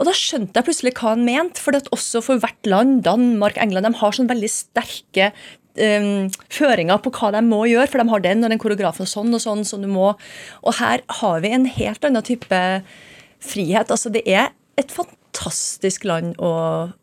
[0.00, 1.60] Og da skjønte jeg plutselig hva han mente.
[1.60, 5.32] For at også for hvert land, Danmark, England, de har sånn veldig sterke
[5.78, 9.12] um, føringer på hva de må gjøre, for de har den og den koreografen og
[9.12, 10.12] sånn og sånn som du må.
[10.64, 12.60] Og her har vi en helt annen type
[13.40, 13.90] frihet.
[13.90, 16.52] Altså, det er et fantastisk land å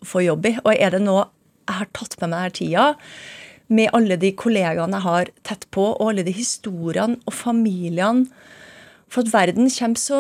[0.06, 0.56] få jobb i.
[0.64, 1.28] Og er det noe
[1.68, 2.88] jeg har tatt med meg denne tida,
[3.68, 8.30] med alle de kollegaene jeg har tett på, og alle de historiene og familiene
[9.12, 10.20] For at verden kommer så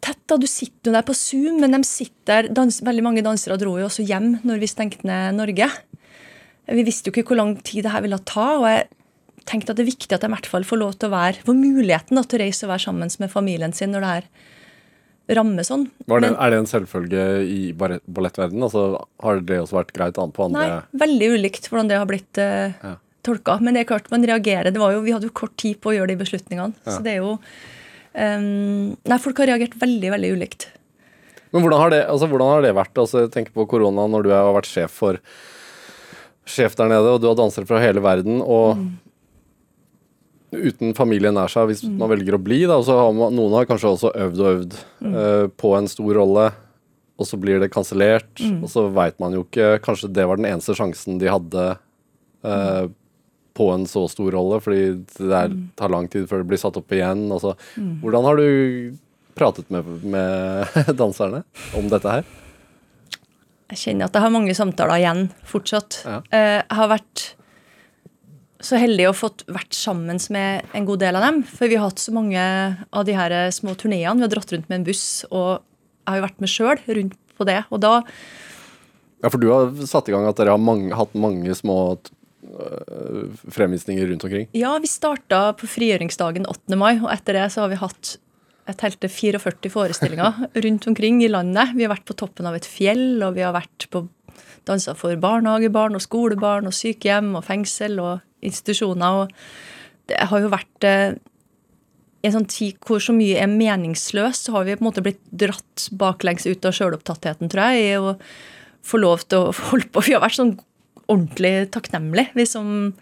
[0.00, 0.18] tett.
[0.26, 3.76] da, Du sitter jo der på Zoom, men de sitter dans, veldig mange dansere dro
[3.78, 5.70] jo også hjem når vi stengte ned Norge.
[6.70, 8.48] Vi visste jo ikke hvor lang tid det her ville ta.
[8.56, 8.88] og jeg
[9.48, 11.44] tenkte at det er viktig at de i hvert fall får lov til å være,
[11.44, 14.28] får muligheten da, til å reise og være sammen med familien sin når det her
[15.38, 15.86] ramme sånn.
[16.04, 18.66] Det, Men, er det en selvfølge i ballettverdenen?
[18.66, 18.84] Altså,
[19.24, 22.40] har det også vært greit annet på andre Nei, veldig ulikt hvordan det har blitt
[22.40, 22.94] uh, ja.
[23.24, 23.56] tolka.
[23.64, 24.68] Men det er klart man reagerer.
[24.74, 26.76] Det var jo, vi hadde jo kort tid på å gjøre de beslutningene.
[26.84, 26.90] Ja.
[26.90, 30.68] Så det er jo um, Nei, folk har reagert veldig, veldig ulikt.
[31.54, 32.96] Men hvordan har det, altså, hvordan har det vært?
[32.98, 35.22] Altså, jeg tenker på korona når du har vært sjef for
[36.48, 38.42] sjef der nede, og du har dansere fra hele verden.
[38.42, 38.92] og mm
[40.54, 41.94] uten familien nær seg, hvis mm.
[42.00, 42.62] man velger å bli.
[42.68, 45.14] Da, og så har man, Noen har kanskje også øvd og øvd mm.
[45.14, 46.48] uh, på en stor rolle,
[47.14, 48.32] og så blir det kansellert.
[48.40, 48.60] Mm.
[48.64, 51.66] Og så veit man jo ikke Kanskje det var den eneste sjansen de hadde
[52.46, 52.84] uh,
[53.54, 55.66] på en så stor rolle, fordi det er, mm.
[55.78, 57.28] tar lang tid før det blir satt opp igjen.
[57.34, 57.54] Altså,
[58.02, 58.48] hvordan har du
[59.38, 61.44] pratet med, med danserne
[61.78, 62.32] om dette her?
[63.74, 66.02] Jeg kjenner at jeg har mange samtaler igjen fortsatt.
[66.06, 66.20] Ja.
[66.30, 67.24] Uh, jeg har vært
[68.64, 71.42] så heldig å fått vært sammen med en god del av dem.
[71.48, 74.16] For vi har hatt så mange av de her små turneene.
[74.20, 77.20] Vi har dratt rundt med en buss, og jeg har jo vært med sjøl rundt
[77.38, 77.60] på det.
[77.70, 77.94] Og da
[79.24, 83.30] Ja, for du har satt i gang at dere har mange, hatt mange små øh,
[83.52, 84.48] fremvisninger rundt omkring?
[84.56, 86.76] Ja, vi starta på frigjøringsdagen 8.
[86.80, 88.18] mai, og etter det så har vi hatt
[88.64, 91.74] et telte 44 forestillinger rundt omkring i landet.
[91.76, 94.06] Vi har vært på toppen av et fjell, og vi har vært på
[94.68, 99.24] dansa for barnehagebarn og skolebarn og sykehjem og fengsel og institusjoner.
[99.24, 101.16] og Det har jo vært eh,
[102.24, 105.20] en sånn tid hvor så mye er meningsløst, så har vi på en måte blitt
[105.28, 108.14] dratt baklengs ut av sjølopptattheten, tror jeg, i å
[108.84, 110.04] få lov til å holde på.
[110.08, 110.56] Vi har vært sånn
[111.04, 112.94] ordentlig takknemlige, vi som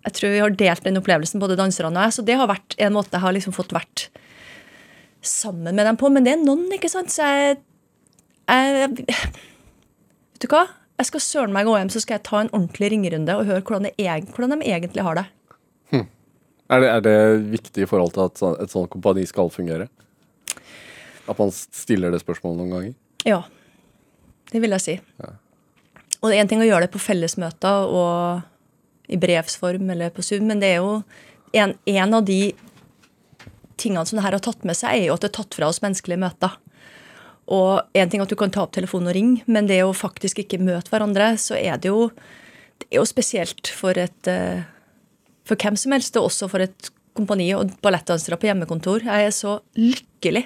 [0.00, 2.14] Jeg tror vi har delt den opplevelsen, både danserne og jeg.
[2.16, 4.06] Så det har vært en måte jeg har liksom fått vært
[5.22, 6.10] sammen med dem på.
[6.12, 7.12] Men det er noen, ikke sant.
[7.12, 7.60] Så jeg,
[8.48, 10.66] jeg Vet du hva?
[11.00, 13.64] jeg skal søren meg gå hjem så skal jeg ta en ordentlig ringerunde og høre
[13.64, 15.24] hvordan, det, hvordan de egentlig har det.
[15.94, 16.06] Hm.
[16.68, 16.90] Er, det.
[16.90, 17.14] er det
[17.54, 19.88] viktig i forhold til at et sånt kompani skal fungere?
[21.30, 22.92] At man stiller det spørsmålet noen ganger?
[23.24, 23.40] Ja.
[24.50, 24.98] Det vil jeg si.
[25.22, 25.32] Ja.
[26.20, 30.22] Og det er én ting å gjøre det på fellesmøter og i brevsform eller på
[30.22, 30.98] Zoom, men det er jo
[31.56, 32.52] en, en av de
[33.80, 35.70] tingene som det her har tatt med seg, er jo at det er tatt fra
[35.70, 36.58] oss menneskelige møter.
[37.50, 40.44] Og en ting at du kan ta opp telefonen og ringe, men det å faktisk
[40.44, 42.06] ikke møte hverandre, så er det jo,
[42.78, 44.62] det er jo spesielt for et eh,
[45.48, 49.02] For hvem som helst, og også for et kompani og ballettdansere på hjemmekontor.
[49.02, 50.44] Jeg er så lykkelig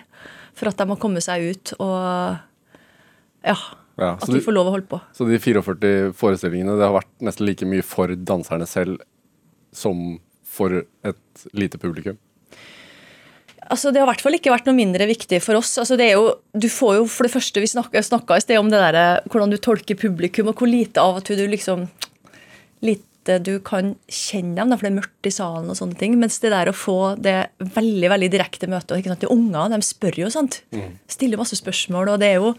[0.56, 2.38] for at de har kommet seg ut og
[3.44, 3.56] Ja.
[4.00, 5.00] ja at vi får lov å holde på.
[5.12, 9.02] Så de 44 forestillingene det har vært nesten like mye for danserne selv
[9.74, 10.16] som
[10.46, 12.16] for et lite publikum?
[13.72, 15.72] Altså, det har i hvert fall ikke vært noe mindre viktig for oss.
[15.80, 18.70] Altså, det er jo, du får jo for det første, Vi snakka i sted om
[18.72, 21.88] det der, hvordan du tolker publikum, og hvor lite av til du liksom
[22.84, 25.70] lite du kan kjenne dem, for det er mørkt i salen.
[25.72, 29.24] og sånne ting, Mens det der å få det veldig veldig direkte møtet ikke sant,
[29.24, 30.60] De unger de spør jo, sant?
[30.76, 30.98] Mm.
[31.08, 32.12] Stiller masse spørsmål.
[32.12, 32.54] og det er jo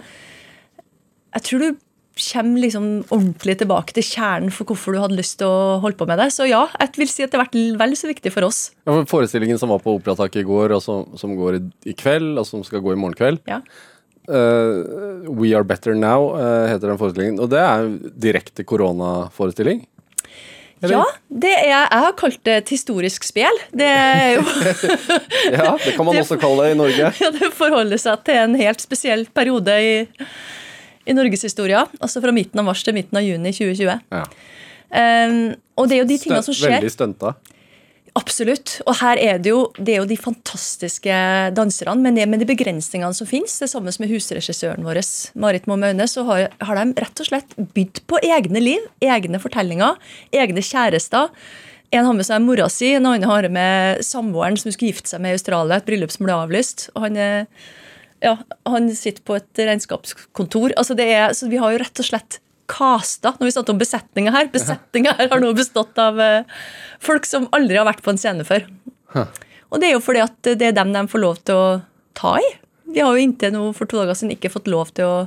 [1.35, 1.84] Jeg tror du
[2.15, 6.07] kommer liksom ordentlig tilbake til kjernen for hvorfor du hadde lyst til å holde på
[6.07, 6.29] med det.
[6.35, 8.61] Så ja, jeg vil si at det har vært vel så viktig for oss.
[8.85, 11.97] Ja, for forestillingen som var på Operataket i går, og som, som går i, i,
[11.97, 13.59] kveld, og som skal gå i morgen kveld ja.
[14.31, 17.41] uh, We Are Better Now uh, heter den forestillingen.
[17.43, 19.83] Og det er en direkte koronaforestilling?
[20.83, 23.63] Ja, det er, jeg har kalt det et historisk spel.
[23.75, 24.43] Det er jo
[25.55, 27.11] Ja, det kan man også kalle det i Norge.
[27.23, 29.95] Ja, Det forholder seg til en helt spesiell periode i
[31.05, 31.85] i norgeshistoria.
[31.99, 34.05] Altså fra midten av mars til midten av juni 2020.
[34.11, 34.23] Ja.
[34.95, 35.41] Um,
[35.75, 36.77] og det er jo de tingene som skjer.
[36.77, 37.35] Veldig stunta.
[38.15, 38.77] Absolutt.
[38.87, 41.15] Og her er det jo, det er jo de fantastiske
[41.57, 45.01] danserne, men det med de begrensningene som finnes, det samme som med husregissøren vår,
[45.43, 49.41] Marit Moe Maune, så har, har, de rett og slett bydd på egne liv, egne
[49.43, 49.99] fortellinger,
[50.31, 51.33] egne kjærester.
[51.91, 55.21] En har med seg mora si, en annen har med samboeren som skulle gifte seg
[55.23, 56.87] med i Australia, et bryllup som ble avlyst.
[56.95, 57.35] og han er
[58.23, 60.73] ja, han sitter på et regnskapskontor.
[60.79, 63.77] Altså det er, så vi har jo rett og slett kasta, Når vi snakker om
[63.77, 66.61] besetninga her Besetninga her har nå bestått av uh,
[66.97, 68.65] folk som aldri har vært på en scene før.
[69.13, 69.27] Huh.
[69.69, 71.67] Og det er jo fordi at det er dem de får lov til å
[72.17, 72.47] ta i.
[72.89, 75.17] Vi har jo inntil nå for to dager siden ikke fått lov til å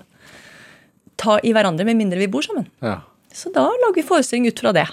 [1.18, 2.66] ta i hverandre med mindre vi bor sammen.
[2.82, 3.00] Ja.
[3.34, 4.86] Så da lager vi forestilling ut fra det.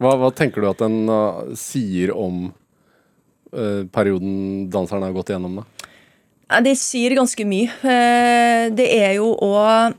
[0.00, 5.60] Hva, hva tenker du at den uh, sier om uh, perioden danseren har gått igjennom?
[5.60, 5.79] da?
[6.50, 7.70] Det sier ganske mye.
[7.86, 9.94] Eh, Det er jo òg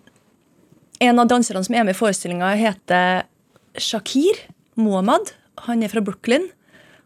[1.02, 3.24] En av danserne som er med i forestillinga, heter
[3.76, 4.38] Shakir
[4.76, 5.32] Mohamad.
[5.66, 6.52] Han er fra Brooklyn.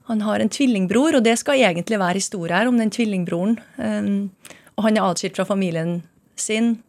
[0.10, 3.56] Han har en tvillingbror, og det skal egentlig være historie her om den tvillingbroren.
[3.78, 4.32] Um,
[4.78, 6.04] Og han er atskilt fra familien
[6.36, 6.84] sin.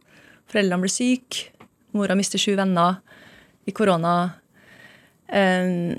[0.51, 1.53] Foreldrene blir syke.
[1.95, 2.97] Mora mister sju venner
[3.69, 4.33] i korona.
[5.31, 5.95] Um,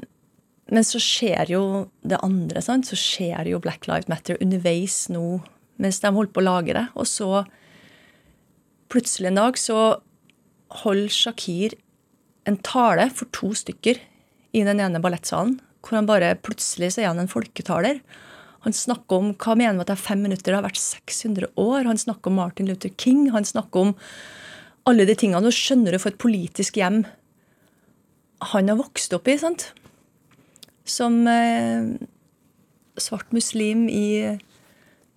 [0.70, 2.62] men så skjer jo det andre.
[2.62, 2.86] sant?
[2.86, 5.40] Så skjer jo Black Lives Matter underveis nå
[5.82, 6.86] mens de holdt på å lage det.
[6.98, 7.44] Og så
[8.92, 9.80] plutselig en dag så
[10.84, 11.78] holder Shakir
[12.48, 14.00] en tale for to stykker
[14.56, 15.58] i den ene ballettsalen.
[15.84, 18.02] Hvor han bare plutselig så er han en folketaler.
[18.66, 21.52] Han snakker om hva mener vi at det er fem minutter, det har vært 600
[21.62, 21.86] år.
[21.88, 23.30] Han snakker om Martin Luther King.
[23.36, 23.94] Han snakker om
[24.88, 25.44] alle de tingene.
[25.44, 27.06] Nå skjønner du for et politisk hjem
[28.54, 29.38] han har vokst opp i.
[29.42, 29.72] sant?
[30.88, 31.98] Som eh,
[33.02, 34.38] svart muslim i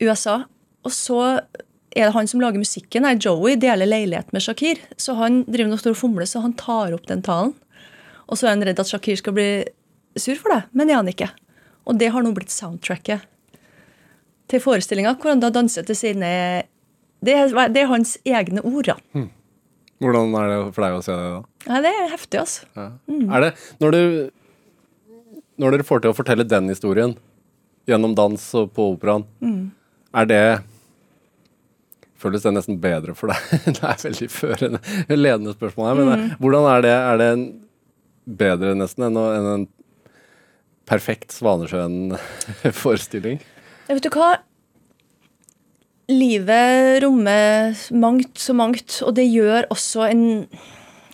[0.00, 0.42] USA.
[0.86, 1.20] Og så
[1.90, 3.04] er det han som lager musikken.
[3.04, 4.80] Nei, Joey deler leilighet med Shakir.
[5.00, 7.54] Så han driver og står og fomler, så han tar opp den talen.
[8.30, 9.48] Og så er han redd at Shakir skal bli
[10.18, 11.30] sur for det, men det er han ikke.
[11.90, 13.26] Og det har nå blitt soundtracket
[14.50, 16.30] til forestillinga, hvor han da danser til sine
[17.20, 19.26] Det er, det er hans egne ord, da.
[20.00, 21.26] Hvordan er det for deg å se det?
[21.34, 21.40] da?
[21.68, 22.68] Nei, det er heftig, altså.
[22.78, 22.86] Ja.
[23.36, 23.50] Er det,
[23.82, 24.30] når, du,
[25.60, 27.12] når dere får til å fortelle den historien
[27.90, 29.26] gjennom dans og på operaen,
[30.16, 30.44] er det
[32.20, 33.40] Føles det nesten bedre for deg?
[33.79, 34.77] det er veldig førende,
[35.09, 35.96] ledende spørsmål her.
[35.96, 36.37] Men mm.
[36.42, 37.33] hvordan er det, er det
[38.40, 39.64] bedre nesten enn, enn en
[40.90, 43.38] perfekt Svanesjøen-forestilling?
[43.88, 44.44] Vet du hva?
[46.11, 50.25] Livet rommer mangt så mangt, og det gjør også en,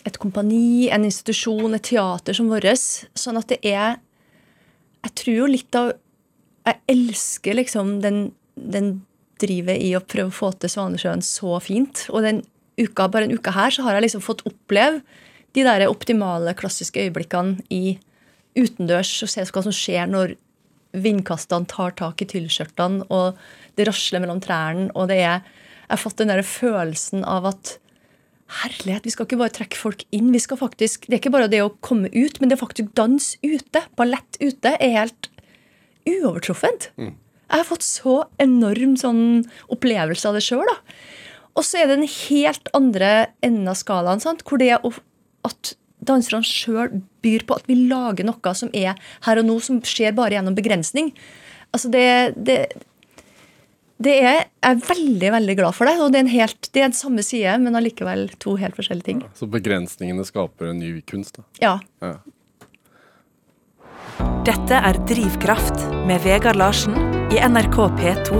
[0.08, 2.64] et kompani, en institusjon, et teater som vårt.
[3.14, 3.96] Sånn at det er
[5.04, 5.92] Jeg tror jo litt av
[6.66, 9.00] Jeg elsker liksom den, den
[9.40, 12.06] driver i å prøve å få til Svanesjøen så fint.
[12.12, 12.42] Og den
[12.80, 15.02] uka, bare en uke her så har jeg liksom fått oppleve
[15.56, 17.96] de der optimale, klassiske øyeblikkene i
[18.56, 20.36] utendørs og se hva som skjer når
[20.96, 23.36] vindkastene tar tak i tyllskjørtene, og
[23.76, 25.44] det rasler mellom trærne, og det er
[25.86, 27.76] Jeg har fått den der følelsen av at
[28.46, 30.32] Herlighet, vi skal ikke bare trekke folk inn.
[30.32, 32.94] vi skal faktisk, Det er ikke bare det å komme ut, men det er faktisk
[32.94, 33.82] dans ute.
[33.96, 35.28] Ballett ute er helt
[36.06, 36.92] uovertruffent.
[37.46, 39.24] Jeg har fått så enorm sånn
[39.72, 40.66] opplevelse av det sjøl.
[41.56, 43.12] Og så er det den helt andre
[43.44, 44.44] enden av skalaen, sant?
[44.46, 49.48] hvor det at danserne sjøl byr på at vi lager noe som er her og
[49.48, 51.12] nå, som skjer bare gjennom begrensning.
[51.74, 52.04] Altså det,
[52.36, 52.58] det,
[54.02, 55.96] det er, jeg er veldig veldig glad for det.
[56.02, 59.08] og Det er en helt, det er en samme side, men allikevel to helt forskjellige
[59.08, 59.24] ting.
[59.38, 61.40] Så begrensningene skaper en ny kunst?
[61.40, 61.46] da.
[61.62, 61.76] Ja.
[62.04, 62.16] Ja.
[64.46, 66.94] Dette er Drivkraft med Vegard Larsen
[67.34, 68.38] i NRK P2.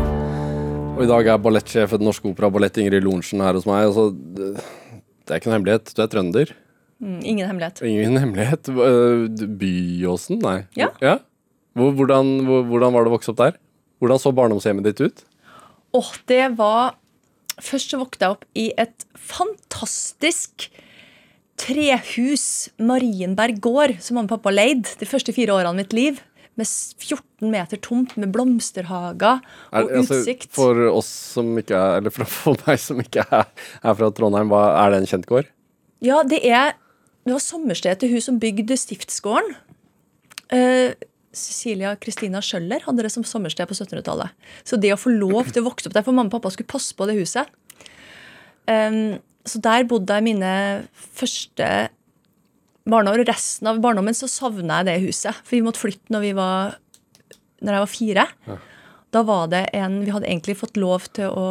[0.97, 3.89] Og i dag er ballettsjef ved Den Norske Opera Ballett Ingrid Lorentzen her hos meg.
[3.89, 6.53] Altså, det er ikke noen hemmelighet, du er trønder.
[7.05, 7.83] Mm, Ingen hemmelighet.
[7.85, 8.71] Ingen hemmelighet.
[8.73, 9.27] Øh,
[9.61, 10.59] Byåsen, nei.
[10.79, 10.89] Ja.
[11.05, 11.19] ja.
[11.77, 13.59] hvordan, hvordan var det å vokse opp der?
[14.01, 15.27] Hvordan så barndomshjemmet ditt ut?
[15.97, 16.97] Åh, det var
[17.57, 20.67] Først så våkna jeg opp i et fantastisk
[21.61, 26.21] trehus, Marienberg gård, som mamma og pappa leide de første fire årene av mitt liv.
[26.57, 30.47] Med 14 meter tomt, med blomsterhager og Er- altså, utsikt.
[30.57, 33.45] for oss som ikke er Eller for, meg som ikke er,
[33.85, 35.51] er fra Trondheim, hva, er det en kjent gård?
[36.01, 36.73] Ja, det er
[37.27, 39.53] Det var sommerstedet til hun som bygde Stiftsgården.
[40.53, 40.95] Uh,
[41.35, 44.31] Cecilia Kristina Schjøller hadde det som sommersted på 1700-tallet.
[44.65, 46.71] Så det å få lov til å vokse opp der, for mamma og pappa skulle
[46.71, 47.51] passe på det huset
[48.67, 50.53] Em, Så der bodde jeg mine
[50.93, 51.69] første
[52.87, 53.23] barneår.
[53.23, 55.43] Og resten av barndommen så savna jeg det huset.
[55.45, 56.79] For vi måtte flytte når, vi var,
[57.63, 58.27] når jeg var fire.
[59.15, 61.47] Da var det en Vi hadde egentlig fått lov til å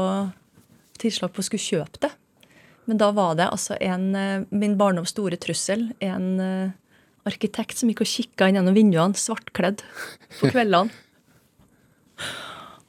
[1.01, 2.11] tilslag på å skulle kjøpe det.
[2.85, 6.75] Men da var det altså en, eh, min barndoms store trussel, en eh,
[7.25, 9.81] arkitekt som gikk og kikka inn gjennom vinduene, svartkledd,
[10.39, 10.93] på kveldene.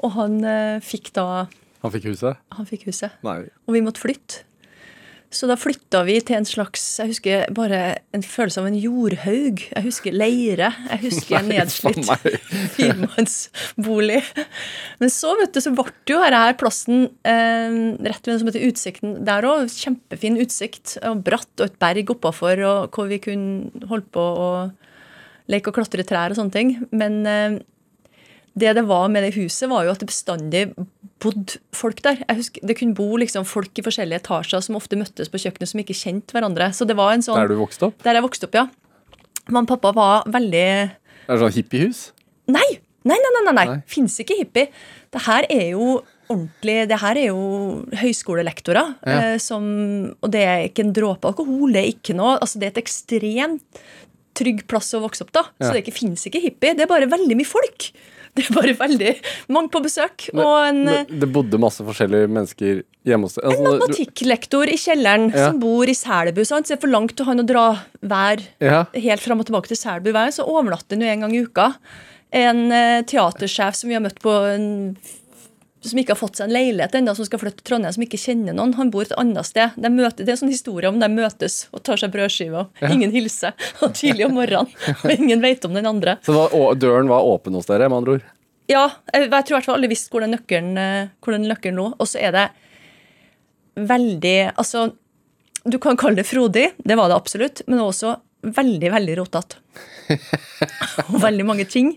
[0.05, 1.47] Og han eh, fikk da
[1.83, 2.39] Han fikk huset?
[2.57, 3.17] Han fikk huset.
[3.25, 3.47] Nei.
[3.67, 4.46] Og vi måtte flytte.
[5.37, 7.81] Så da flytta vi til en slags Jeg husker bare
[8.17, 9.61] en følelse av en jordhaug.
[9.69, 10.71] Jeg husker leire.
[10.89, 12.01] Jeg husker en nedslitt
[12.77, 14.23] firemannsbolig.
[15.03, 18.51] Men så vet du, så ble jo her, her plassen eh, rett ved det som
[18.51, 19.15] heter Utsikten.
[19.29, 20.97] Der òg kjempefin utsikt.
[21.05, 24.51] Og bratt og et berg oppafor, og hvor vi kunne holde på å
[25.53, 26.77] leke og klatre i trær og sånne ting.
[26.97, 27.59] Men eh,
[28.57, 30.63] det det var med det huset, var jo at det bestandig
[31.21, 32.23] bodde folk der.
[32.23, 35.73] Jeg husker, Det kunne bo liksom folk i forskjellige etasjer som ofte møttes på kjøkkenet
[35.73, 36.71] som ikke kjente hverandre.
[36.73, 37.37] Så det var en sånn...
[37.37, 38.01] Der du vokste opp?
[38.05, 38.67] Der jeg vokste opp, ja.
[39.47, 42.01] Mamma og pappa var veldig Er det sånn hippiehus?
[42.51, 42.67] Nei!
[43.07, 43.67] Nei, nei, nei, nei, nei.
[43.71, 43.83] Nei.
[43.87, 44.71] Fins ikke hippie.
[45.15, 47.45] Det her er jo ordentlig Det her er jo
[48.01, 48.97] høyskolelektorer.
[49.07, 49.21] Ja.
[49.21, 49.69] Eh, som,
[50.19, 51.77] og det er ikke en dråpe alkohol.
[51.77, 53.85] Det er ikke noe Altså, det er et ekstremt
[54.37, 55.47] trygg plass å vokse opp, da.
[55.61, 55.69] Ja.
[55.69, 56.75] Så det fins ikke hippie.
[56.77, 57.89] Det er bare veldig mye folk.
[58.37, 59.13] Det er bare veldig
[59.55, 60.27] mange på besøk.
[60.33, 63.47] Men, og en eh, men det bodde masse forskjellige mennesker hjemme hos deg?
[63.49, 65.47] Altså, en matematikklektor i kjelleren Ja.
[65.49, 66.43] som bor i Selbu.
[66.45, 67.67] Så det er for langt til han å dra
[68.03, 68.85] hver Ja.
[68.93, 71.69] helt fram og tilbake til Selbu hver, så overnatter han jo en gang i uka.
[72.37, 74.97] En eh, teatersjef som vi har møtt på en,
[75.85, 78.21] som ikke har fått seg en leilighet ennå, som skal flytte til Trondheim, som ikke
[78.21, 78.73] kjenner noen.
[78.79, 79.77] Han bor et annet sted.
[79.77, 82.95] De møter, det er en sånn historie om de møtes og tar seg brødskive, og
[82.95, 83.55] ingen hilser.
[83.85, 84.71] Og tidlig om morgenen,
[85.05, 86.17] og ingen vet om den andre.
[86.27, 88.29] Så var, døren var åpen hos dere, med andre ord?
[88.71, 91.47] Ja, jeg, jeg tror i hvert fall alle visste hvor den nøkkelen, eh, hvor den
[91.47, 91.91] nøkkelen lå.
[92.01, 92.47] Og så er det
[93.77, 94.89] veldig Altså,
[95.67, 98.17] du kan kalle det frodig, det var det absolutt, men også
[98.57, 99.61] veldig, veldig rotete.
[101.11, 101.97] og veldig mange ting.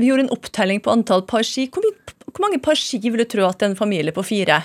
[0.00, 1.66] Vi gjorde en opptelling på antall par ski.
[1.72, 1.84] Hvor,
[2.30, 4.62] hvor mange par ski vil du tro at en familie på fire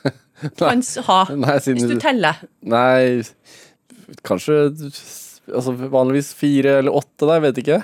[0.60, 1.20] kan ha?
[1.34, 2.42] Nei, siden Hvis du du- teller.
[2.62, 3.22] Nei,
[4.26, 4.60] kanskje
[5.50, 7.80] altså, vanligvis fire eller åtte, da, jeg vet ikke.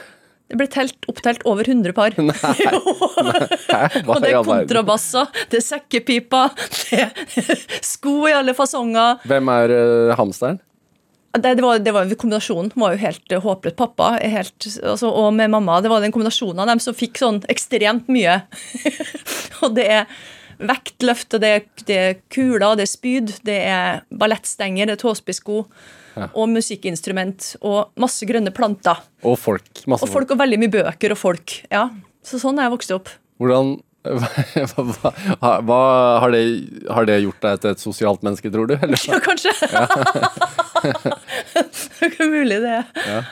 [0.47, 2.15] Det ble telt, opptelt over 100 par.
[2.23, 2.29] Nei,
[3.73, 6.55] nei Og det er kontrabasser, det er sekkepiper,
[6.87, 9.19] det er sko i alle fasonger.
[9.27, 10.61] Hvem er uh, hamsteren?
[11.43, 13.77] Det, det, var, det var, kombinasjonen var jo helt eh, håpløs.
[13.79, 15.81] Pappa helt, altså, og med mamma.
[15.85, 18.41] Det var den kombinasjonen av dem som fikk sånn ekstremt mye.
[19.63, 20.19] og det er
[20.57, 21.53] vektløft, og det
[21.87, 25.65] det er kuler, det er spyd, det er ballettstenger, det er tåspissko.
[26.33, 29.03] Og musikkinstrument og masse grønne planter.
[29.21, 29.83] Og folk.
[29.85, 31.59] Masse Og folk og veldig mye bøker og folk.
[31.69, 31.91] Ja,
[32.25, 33.13] Så sånn er jeg vokst opp.
[33.37, 35.81] Hvordan hva, hva, hva
[36.23, 36.43] har, det,
[36.95, 38.77] har det gjort deg til et sosialt menneske, tror du?
[38.79, 39.01] Eller?
[39.11, 39.53] Ja, kanskje.
[41.55, 42.77] det er ikke mulig det.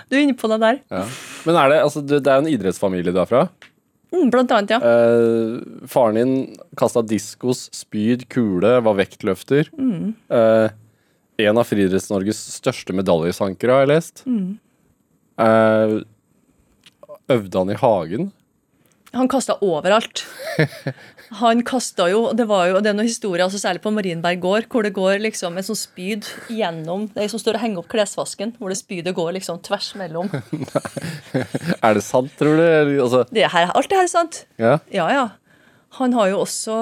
[0.09, 0.81] Du er inne på det der.
[0.93, 1.05] Ja.
[1.45, 3.45] Men er det, altså, det er en idrettsfamilie du er fra.
[4.15, 4.79] Mm, blant annet, ja.
[4.79, 6.35] Eh, faren din
[6.79, 9.71] kasta diskos, spyd, kule, var vektløfter.
[9.75, 10.69] Eh,
[11.45, 14.23] en av Friidretts-Norges største medaljesankere, har jeg lest.
[15.43, 15.97] Eh,
[17.35, 18.31] øvde han i hagen?
[19.15, 20.25] Han kasta overalt.
[21.41, 24.67] Han kasta jo Det var jo, det er noen historier, altså særlig på Marienberg gård,
[24.71, 27.89] hvor det går liksom et sånt spyd gjennom Det er som står og henger opp
[27.91, 30.29] klesvasken, hvor det spydet går liksom tvers mellom.
[31.85, 32.67] Er det sant, tror du?
[33.03, 34.45] Altså, Det her, alt det her er sant.
[34.61, 34.77] ja.
[34.95, 35.25] Ja, ja.
[35.95, 36.75] Han har jo også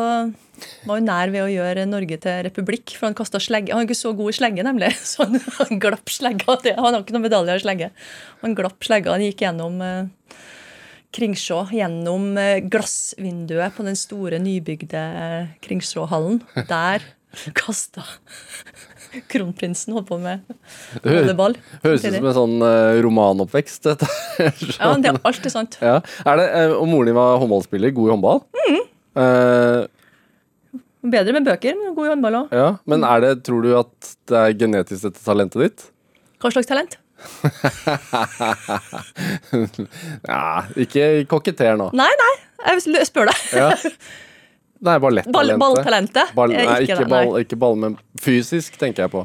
[0.89, 3.75] var jo nær ved å gjøre Norge til republikk, for han kasta slegge.
[3.75, 6.57] Han er ikke så god i slegge, nemlig, så han, han glapp slegga.
[6.65, 7.91] Det- Han har ikke noen medaljer i slegge.
[8.41, 9.13] Han glapp slegga.
[9.13, 10.39] Han gikk gjennom eh,
[11.13, 16.41] Kringsjå, gjennom eh, glassvinduet på den store, nybygde eh, Kringsjåhallen.
[16.71, 17.05] Der
[17.59, 18.05] kasta
[19.29, 20.41] kronprinsen holdt på med
[21.05, 21.19] hø-
[21.83, 23.89] Høres ut som en sånn eh, romanoppvekst.
[23.91, 24.09] Dette.
[24.79, 25.77] Ja, men det, er alltid sant.
[25.85, 25.99] ja.
[26.25, 26.47] er det,
[26.79, 28.41] og moren din var håndballspiller, god i håndball?
[28.73, 29.83] Eh,
[31.13, 32.53] Bedre med bøker, men god i håndball òg.
[32.57, 32.69] ja.
[32.89, 35.87] Men det, tror du at det er genetisk dette talentet ditt?
[36.43, 36.97] Hva slags talent?
[40.29, 40.43] Ja,
[40.79, 41.89] ikke koketter nå.
[41.97, 42.35] Nei, nei,
[42.73, 43.41] jeg spør deg.
[43.57, 43.71] Ja.
[44.83, 45.35] Nei, ballettalentet.
[45.37, 46.33] Ball, balltalentet?
[46.35, 49.21] Ball, Eh, nei, ikke ikke, ball, ikke ball, men fysisk tenker jeg på.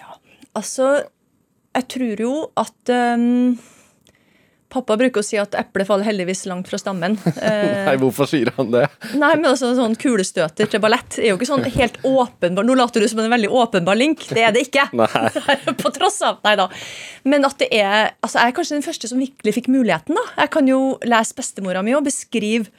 [0.00, 0.16] Ja,
[0.58, 0.88] Altså,
[1.78, 3.54] jeg tror jo at ehm,
[4.72, 7.18] Pappa bruker å si at eplet faller heldigvis langt fra stammen.
[7.42, 8.84] Eh, Nei, hvorfor sier han det?
[9.18, 13.02] nei, men altså sånn kulestøter til ballett er jo ikke sånn helt åpenbar Nå later
[13.02, 14.22] du som en veldig åpenbar link.
[14.30, 14.86] Det er det ikke.
[14.96, 15.08] Nei.
[15.82, 16.38] På tross av.
[16.46, 16.68] Nei da.
[17.28, 20.24] Men at det er Altså, jeg er kanskje den første som virkelig fikk muligheten, da.
[20.44, 22.70] Jeg kan jo lese bestemora mi og beskrive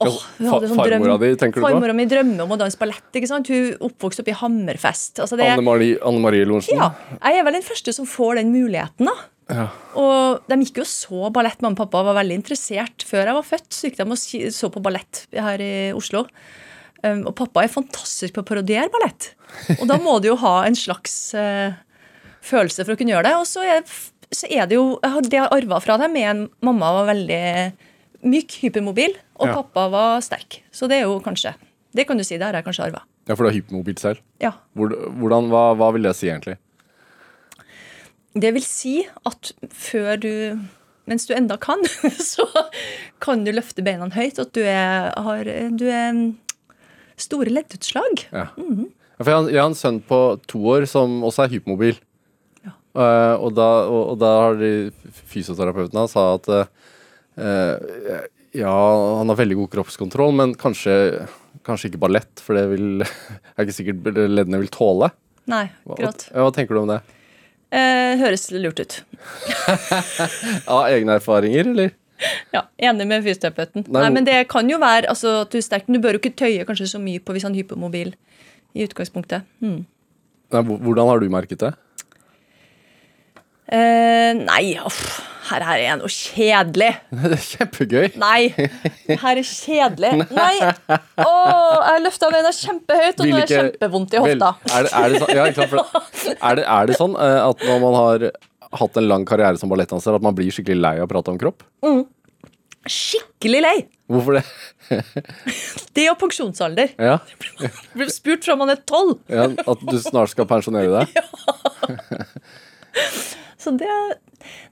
[0.00, 1.68] hadde sånn farmora di, tenker du på?
[1.68, 3.04] Farmora mi drømmer om å danse ballett.
[3.12, 3.50] ikke sant?
[3.52, 5.20] Hun oppvokste opp i Hammerfest.
[5.20, 6.80] Altså det, Anne Marie, Anne Marie Lorentzen?
[6.80, 9.10] ja, jeg er vel den første som får den muligheten.
[9.10, 9.16] da.
[9.50, 9.66] Ja.
[9.98, 11.60] Og de gikk jo så ballett.
[11.64, 13.04] Mamma og pappa var veldig interessert.
[13.06, 16.24] Før jeg var født, så gikk de og så på ballett her i Oslo.
[17.02, 19.32] Um, og pappa er fantastisk på å parodiere ballett.
[19.80, 21.72] Og da må du jo ha en slags uh,
[22.44, 23.36] følelse for å kunne gjøre det.
[23.40, 23.84] Og så er,
[24.30, 27.42] så er det jo Det jeg har arva fra dem, er en mamma var veldig
[28.20, 29.54] myk, hypermobil, og Ja.
[29.62, 30.60] pappa var sterk.
[30.70, 31.54] Så det er jo kanskje
[31.96, 33.00] Det kan du si, det har jeg kanskje arva.
[33.26, 34.20] Ja, for du er hypermobil selv.
[34.38, 34.52] Ja.
[34.76, 36.56] Hvordan, hva, hva vil det si, egentlig?
[38.38, 40.30] Det vil si at før du
[41.10, 41.80] Mens du enda kan,
[42.22, 42.44] så
[43.24, 44.36] kan du løfte beina høyt.
[44.38, 46.20] At du er, har du er
[47.18, 48.20] store leddutslag.
[48.30, 48.44] Ja.
[48.54, 51.98] Ja, For jeg, har- jeg har en sønn på to år som også er hypermobil.
[52.68, 54.70] Eh, og, da, og, og da har de
[55.32, 56.64] fysioterapeuten hans sa at uh,
[58.54, 58.72] ja,
[59.18, 60.94] han har veldig god kroppskontroll, men kanskje,
[61.66, 63.02] kanskje ikke ballett, for det vil,
[63.56, 65.10] er ikke sikkert leddene vil tåle.
[65.50, 67.00] Nei, Hva, hva tenker du om det?
[67.70, 68.96] Eh, høres lurt ut.
[70.74, 71.92] Av egne erfaringer, eller?
[72.52, 73.86] Ja, Enig med fysioterapeuten.
[73.86, 75.86] Nei, Nei, men det kan jo være altså, at du er sterk.
[75.88, 78.12] men Du bør jo ikke tøye kanskje så mye på hvis han er hypermobil
[78.76, 79.46] i utgangspunktet.
[79.62, 79.84] Hmm.
[80.50, 81.70] Nei, hvordan har du merket det?
[83.70, 85.20] Eh, nei, uff,
[85.50, 86.90] her, her er noe kjedelig.
[87.20, 88.06] Det er kjempegøy.
[88.20, 88.52] Nei,
[89.06, 90.12] Det her er kjedelig.
[90.36, 90.54] Nei!
[91.24, 91.32] å,
[91.86, 94.52] jeg løfta beina kjempehøyt, og nå er det kjempevondt i hofta.
[94.70, 97.98] er, det, er, det sånn, ja, er, det, er det sånn eh, at når man
[97.98, 98.30] har
[98.80, 101.40] hatt en lang karriere som ballettdanser, at man blir skikkelig lei av å prate om
[101.40, 101.66] kropp?
[102.88, 103.76] Skikkelig lei.
[104.10, 104.44] Hvorfor det?
[105.94, 106.94] Det og pensjonsalder.
[106.98, 107.18] Ja,
[107.94, 109.20] Blir spurt fra man er tolv.
[109.30, 111.14] ja At du snart skal pensjonere deg?
[113.60, 113.90] Så det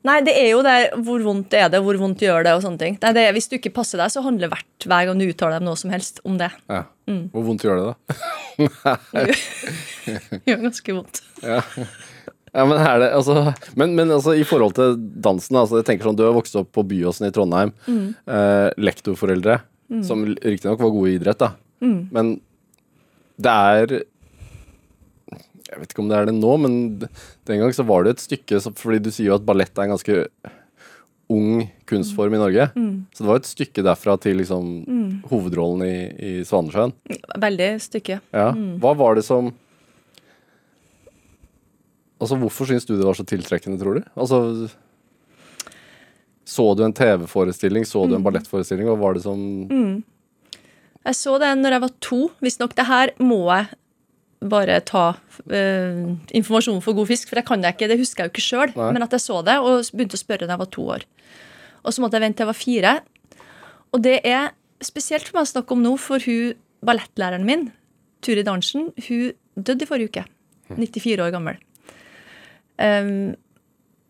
[0.08, 2.80] Nei, det er jo det hvor vondt er det, hvor vondt gjør det, og sånne
[2.80, 2.98] ting.
[3.02, 5.58] Nei, det er, hvis du ikke passer deg, så handler hvert hver gang du uttaler
[5.58, 6.50] deg om noe som helst om det.
[6.70, 6.84] Ja.
[7.08, 7.24] Mm.
[7.32, 8.94] Hvor vondt gjør det, da?
[10.08, 11.20] Det gjør ganske vondt.
[11.44, 16.08] Ja, men, er det, altså, men, men altså, i forhold til dansen altså, jeg tenker
[16.08, 17.74] sånn, Du har vokst opp på Byåsen i Trondheim.
[17.84, 19.60] Eh, lektorforeldre,
[20.04, 21.52] som riktignok var gode i idrett, da.
[21.84, 22.38] Men
[23.38, 24.00] det er
[25.68, 26.76] Jeg vet ikke om det er det nå, men
[27.48, 29.92] den gang så var det et stykke Fordi du sier jo at ballett er en
[29.96, 30.22] ganske
[31.28, 32.70] ung kunstform i Norge.
[33.12, 34.68] Så det var et stykke derfra til liksom
[35.28, 36.94] hovedrollen i, i Svanesjøen.
[37.36, 38.16] Veldig stykke.
[38.32, 38.46] Ja.
[38.80, 39.52] Hva var det som
[42.18, 44.06] Altså, Hvorfor syns du det var så tiltrekkende, tror du?
[44.18, 44.70] Altså,
[46.48, 49.38] Så du en TV-forestilling, så du en ballettforestilling, og var det som
[51.04, 52.22] Jeg så det når jeg var to.
[52.42, 52.74] Visstnok.
[52.74, 53.68] Det her må jeg
[54.40, 55.16] bare ta
[55.50, 56.04] eh,
[56.38, 57.88] informasjon for god fisk, for jeg kan det ikke.
[57.90, 58.74] Det husker jeg jo ikke sjøl.
[58.94, 61.06] Men at jeg så det, og begynte å spørre da jeg var to år.
[61.84, 62.92] Og så måtte jeg vente til jeg var fire.
[63.96, 64.50] Og det er
[64.84, 66.54] spesielt for meg å snakke om nå, for hun
[66.86, 67.68] ballettlæreren min,
[68.22, 70.24] Turi Arntzen, hun døde i forrige uke.
[70.74, 71.58] 94 år gammel.
[72.78, 73.34] Um,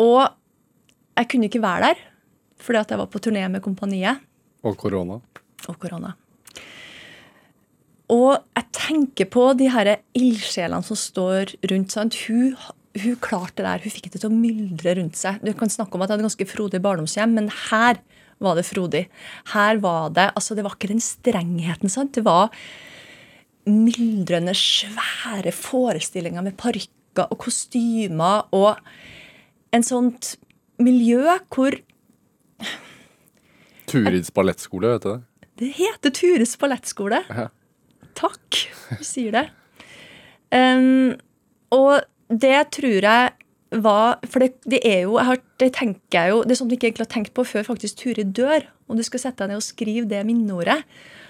[0.03, 0.27] og
[1.17, 2.01] jeg kunne ikke være der,
[2.61, 4.21] fordi at jeg var på turné med kompaniet
[4.67, 5.21] Og korona?
[5.69, 6.13] og korona.
[8.13, 11.93] Og jeg tenker på de her ildsjelene som står rundt.
[11.93, 12.17] Sant?
[12.27, 12.55] Hun,
[12.97, 13.85] hun klarte det der.
[13.85, 15.43] Hun fikk det til å myldre rundt seg.
[15.45, 18.01] Du kan snakke om at jeg hadde ganske frodig barndomshjem, men her
[18.43, 19.07] var det frodig.
[19.53, 21.93] Her var det altså Det var ikke den strengheten.
[21.93, 22.15] Sant?
[22.17, 22.53] Det var
[23.69, 28.79] myldrende, svære forestillinger med parykker og kostymer og
[29.75, 30.37] en sånt
[30.81, 31.77] miljø hvor
[33.89, 35.21] Turids ballettskole, vet du det?
[35.59, 37.23] Det heter Turids ballettskole.
[37.29, 37.49] Ja.
[38.19, 38.63] Takk,
[38.99, 39.47] du sier det.
[40.55, 41.15] Um,
[41.75, 43.35] og det tror jeg
[43.69, 46.77] var For det, det er jo har, Det tenker jeg jo, det er sånt du
[46.79, 48.65] ikke egentlig har tenkt på før faktisk Turi dør.
[48.89, 50.79] Om du skal sette deg ned og skrive det minneordet,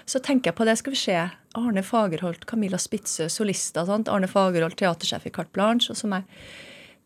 [0.07, 1.17] så tenker jeg på det skal vi se.
[1.59, 3.91] Arne Fagerholt, Camilla Spitzø, solister.
[3.91, 5.91] Arne Fagerholt, teatersjef i Carte Blanche.
[5.91, 6.23] Og så meg.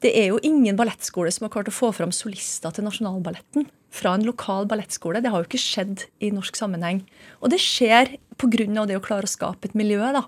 [0.04, 4.16] Det er jo ingen ballettskole som har klart å få fram solister til Nasjonalballetten fra
[4.18, 5.22] en lokal ballettskole.
[5.24, 7.04] Det har jo ikke skjedd i norsk sammenheng.
[7.39, 8.86] Og det skjer pga.
[8.89, 10.01] det å klare å skape et miljø.
[10.01, 10.26] da.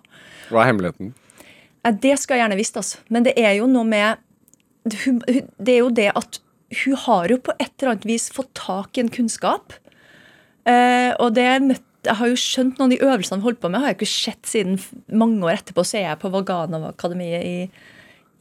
[0.49, 1.13] Hva er hemmeligheten?
[2.01, 2.97] Det skal jeg gjerne visst, altså.
[3.09, 4.17] Men det er jo noe med
[4.85, 6.39] Det er jo det at
[6.85, 9.73] hun har jo på et eller annet vis fått tak i en kunnskap.
[10.65, 13.69] Eh, og det møtte jeg har jo skjønt noen av de øvelsene vi holdt på
[13.71, 14.75] med, har jeg ikke sett siden
[15.09, 15.81] mange år etterpå.
[15.81, 17.55] Så er jeg på Vaganov-akademiet i,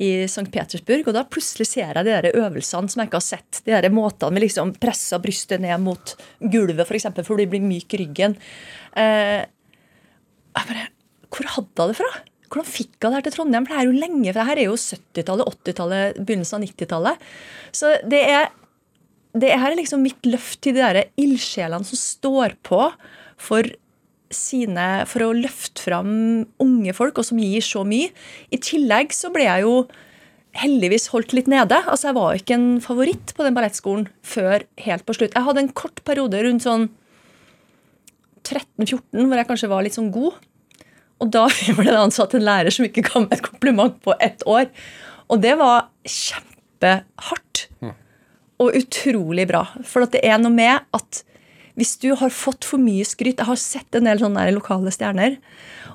[0.03, 0.47] i St.
[0.53, 3.61] Petersburg, og da plutselig ser jeg de der øvelsene som jeg ikke har sett.
[3.67, 7.49] De der måtene med liksom pressa brystet ned mot gulvet, f.eks., for, eksempel, for de
[7.51, 8.37] blir myk i ryggen.
[8.99, 9.43] Eh,
[10.55, 10.89] jeg bare,
[11.31, 12.11] Hvor hadde hun det fra?
[12.49, 13.67] Hvordan fikk hun det her til Trondheim?
[13.67, 17.25] For det er jo lenge, for det her er jo 70-tallet, 80-tallet, begynnelsen av 90-tallet.
[17.75, 18.53] Så det er
[19.35, 22.79] det her er liksom mitt løft til de der ildsjelene som står på
[23.41, 23.67] for
[24.37, 26.11] sine, for å løfte fram
[26.63, 28.11] unge folk, og som gir så mye.
[28.55, 29.77] I tillegg så ble jeg jo
[30.59, 31.81] heldigvis holdt litt nede.
[31.91, 35.35] Altså Jeg var ikke en favoritt på den ballettskolen før helt på slutt.
[35.35, 36.89] Jeg hadde en kort periode rundt sånn
[38.45, 40.39] 13-14 hvor jeg kanskje var litt sånn god.
[41.23, 41.47] Og da
[41.79, 44.71] ble det ansatt en lærer som ikke ga meg et kompliment på ett år.
[45.33, 47.69] Og det var kjempehardt.
[48.63, 49.65] Og utrolig bra.
[49.83, 51.25] For at det er noe med at
[51.79, 55.39] hvis du har fått for mye skryt Jeg har sett en del sånne lokale stjerner.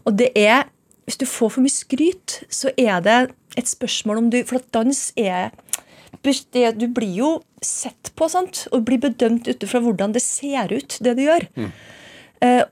[0.04, 0.68] Og det er
[1.08, 3.20] Hvis du får for mye skryt, så er det
[3.58, 5.52] et spørsmål om du For at dans er
[6.24, 7.30] det, Du blir jo
[7.64, 8.68] sett på sant?
[8.72, 11.48] og blir bedømt ut fra hvordan det ser ut, det du gjør.
[11.56, 11.72] Mm.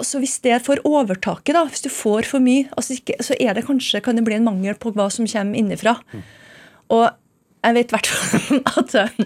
[0.02, 3.54] så hvis det får overtaket, da, hvis du får for mye, altså ikke, så er
[3.54, 5.98] det kanskje, kan det bli en mangel på hva som kommer innenfra.
[6.88, 7.10] Og
[7.64, 9.20] jeg vet i hvert fall at eh,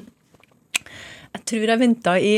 [1.32, 2.34] Jeg tror jeg venta i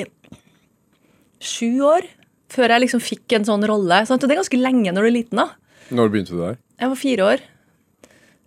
[1.46, 2.08] sju år
[2.54, 4.04] før jeg liksom fikk en sånn rolle.
[4.08, 4.22] Sant?
[4.22, 5.42] Og det er ganske lenge når du er liten.
[5.42, 5.50] da.
[5.94, 6.62] Når begynte du der?
[6.80, 7.44] Jeg var fire år.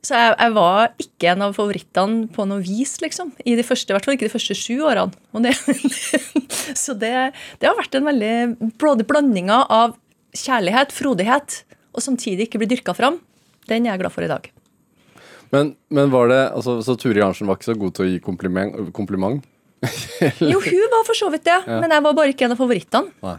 [0.07, 3.33] Så jeg, jeg var ikke en av favorittene på noe vis, liksom.
[3.43, 5.11] I de første, hvert fall ikke de første sju årene.
[5.43, 5.55] Det,
[6.85, 7.15] så det,
[7.59, 8.35] det har vært en veldig
[8.79, 9.97] både blandinga av
[10.37, 11.63] kjærlighet, frodighet,
[11.97, 13.19] og samtidig ikke bli dyrka fram.
[13.67, 14.47] Den er jeg glad for i dag.
[15.55, 18.23] Men, men var det altså, Så Turi Arntzen var ikke så god til å gi
[18.23, 18.79] kompliment?
[18.95, 19.43] kompliment?
[20.53, 21.81] Jo, hun var for så vidt det, Ja.
[21.83, 23.11] men jeg var bare ikke en av favorittene.
[23.23, 23.37] Nei.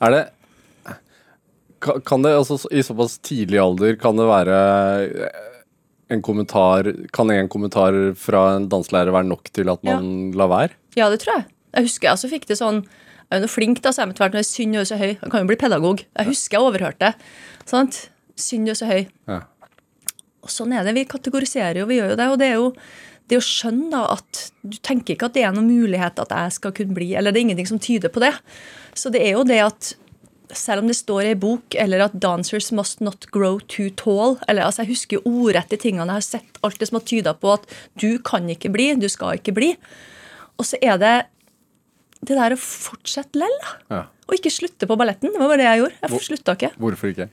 [0.00, 0.22] Er det
[2.04, 4.56] Kan det, altså i såpass tidlig alder, kan det være
[5.08, 5.46] eh,
[6.12, 10.74] en kommentar Kan en kommentar fra en danselærer være nok til at man lar være?
[10.98, 11.46] Ja, det tror jeg.
[11.76, 14.10] Jeg husker jeg også fikk det sånn Jeg er jo noe flink, da, så jeg
[14.12, 15.12] etter hvert når jeg synd er så høy.
[15.14, 16.00] Jeg kan jo bli pedagog.
[16.18, 17.12] Jeg husker jeg overhørte.
[17.70, 18.00] Sant?
[18.40, 19.04] Synd er så høy.
[19.30, 19.36] Ja.
[20.42, 20.96] Og sånn er det.
[20.96, 22.26] Vi kategoriserer jo, vi gjør jo det.
[22.32, 22.72] Og det er jo
[23.30, 26.56] det å skjønne da at du tenker ikke at det er noen mulighet at jeg
[26.58, 28.32] skal kunne bli Eller det er ingenting som tyder på det.
[28.98, 29.92] Så det er jo det at
[30.50, 34.40] selv om det står i ei bok eller at 'dancers must not grow too tall'
[34.48, 37.06] eller altså Jeg husker jo ordrett de tingene jeg har sett, alt det som har
[37.06, 37.66] tyda på at
[37.96, 39.76] du kan ikke bli, du skal ikke bli.
[40.58, 41.26] Og så er det
[42.26, 43.58] det der å fortsette lell.
[43.88, 44.02] Ja.
[44.28, 45.30] Og ikke slutte på balletten.
[45.32, 45.96] Det var bare det jeg gjorde.
[46.02, 47.28] Jeg Hvor- slutta ikke Hvorfor ikke?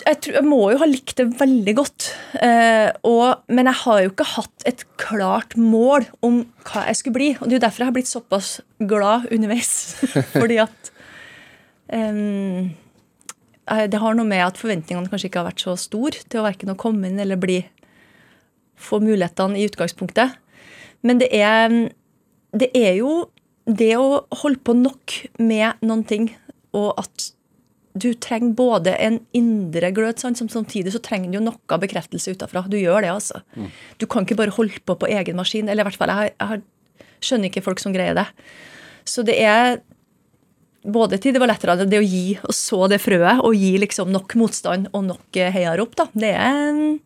[0.00, 2.08] Jeg, tror, jeg må jo ha likt det veldig godt.
[2.42, 7.18] Eh, og, men jeg har jo ikke hatt et klart mål om hva jeg skulle
[7.18, 7.28] bli.
[7.38, 9.74] Og det er jo derfor jeg har blitt såpass glad underveis.
[10.34, 10.92] Fordi at
[11.92, 12.72] eh,
[13.92, 16.74] Det har noe med at forventningene kanskje ikke har vært så store til å verken
[16.74, 17.60] å komme inn eller bli
[18.82, 20.34] få mulighetene i utgangspunktet.
[21.06, 21.70] Men det er,
[22.54, 23.28] det er jo
[23.66, 26.32] det å holde på nok med noen ting,
[26.74, 27.28] og at
[27.98, 32.32] du trenger både en indre glød, sant, som samtidig så trenger du jo noe bekreftelse
[32.32, 32.62] utafra.
[32.68, 33.42] Du gjør det, altså.
[34.00, 35.68] Du kan ikke bare holde på på egen maskin.
[35.68, 36.62] Eller i hvert fall, jeg, har- jeg har,
[37.20, 38.26] skjønner ikke folk som greier det.
[39.04, 39.80] Så det er
[40.82, 44.10] både til det var lettere det å gi og så det frøet, og gi liksom
[44.10, 46.08] nok motstand og nok eh, heiarop, da.
[46.14, 46.98] Det er, en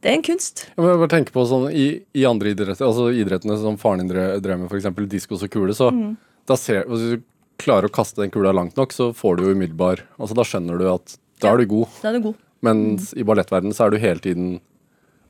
[0.00, 0.66] det er en kunst.
[0.76, 4.60] Jeg bare tenke på sånn i, i andre idretter, altså idrettene som faren din drev
[4.62, 4.86] med, f.eks.
[5.10, 6.14] diskos og kule, så Mm.
[6.46, 7.22] da ser, hvis du
[7.62, 10.80] klarer å kaste den kula langt nok, så får du jo umiddelbar altså Da skjønner
[10.80, 12.00] du at da er du god.
[12.02, 12.40] Da er du god.
[12.66, 14.58] Mens i ballettverdenen så er du hele tiden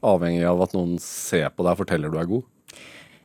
[0.02, 2.48] avhengig av at noen ser på deg og forteller du er god.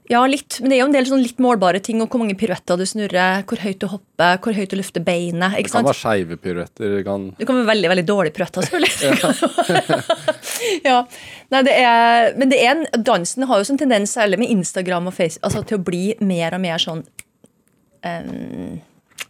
[0.05, 0.59] Ja, litt.
[0.61, 1.97] Men det er jo en del sånn litt målbare ting.
[2.03, 5.55] Og hvor mange piruetter du snurrer, hvor høyt du hopper, hvor høyt du løfter beinet.
[5.57, 5.89] Ikke Det kan sant?
[5.89, 6.91] være skeive piruetter.
[6.97, 10.05] det Kan, Du kan være veldig veldig dårlig piruetter, selvfølgelig.
[10.91, 10.99] ja.
[11.55, 15.09] Nei, det er, men det er en, dansen har jo sånn tendens, særlig med Instagram
[15.09, 17.01] og Facebook, altså, til å bli mer og mer sånn
[18.05, 18.77] em,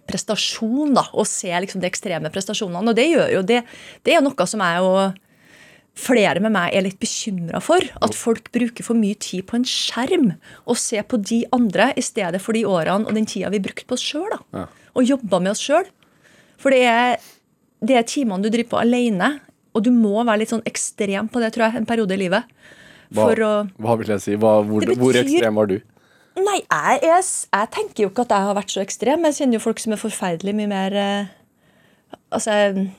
[0.09, 1.05] prestasjon, da.
[1.13, 2.91] Og se liksom de ekstreme prestasjonene.
[2.91, 3.61] Og det gjør jo det.
[4.05, 4.91] Det er noe som er jo
[5.95, 7.83] flere med meg er litt bekymra for.
[8.03, 10.33] At folk bruker for mye tid på en skjerm
[10.65, 13.87] og ser på de andre i stedet for de årene og den tida vi brukte
[13.87, 14.35] på oss sjøl.
[14.55, 14.67] Ja.
[14.95, 15.87] Og jobba med oss sjøl.
[16.61, 17.23] For det er,
[17.83, 19.35] det er timene du driver på alene,
[19.75, 22.47] og du må være litt sånn ekstrem på det, tror jeg, en periode i livet.
[23.15, 23.51] hva, å
[23.83, 24.37] hva vil jeg si?
[24.39, 25.75] Hva, hvor, betyr, hvor ekstrem var du?
[26.35, 27.23] Nei, jeg, jeg,
[27.53, 29.23] jeg tenker jo ikke at jeg har vært så ekstrem.
[29.29, 31.29] Jeg kjenner jo folk som er forferdelig mye mer eh,
[32.35, 32.89] Altså jeg-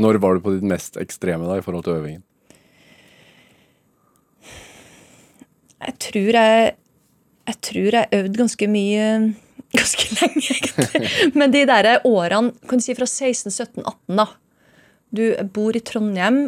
[0.00, 2.22] Når var du på ditt mest ekstreme da i forhold til øvingen?
[5.78, 6.72] Jeg tror jeg
[7.48, 9.34] Jeg tror jeg øvde ganske mye
[9.78, 11.34] Ganske lenge, egentlig.
[11.36, 14.24] Men de der årene, kan du si fra 16, 17, 18, da.
[15.12, 15.22] Du
[15.52, 16.38] bor i Trondheim,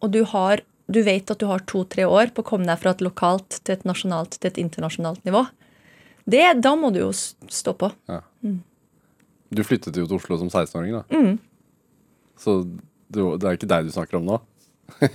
[0.00, 2.94] og du har du vet at du har to-tre år på å komme deg fra
[2.94, 5.42] et lokalt til et nasjonalt til et internasjonalt nivå.
[6.28, 7.90] Det, da må du jo stå på.
[9.48, 11.04] Du flyttet jo til Oslo som 16-åring, da.
[11.12, 11.38] Mm.
[12.40, 12.58] Så
[13.08, 14.40] du, det er ikke deg du snakker om nå?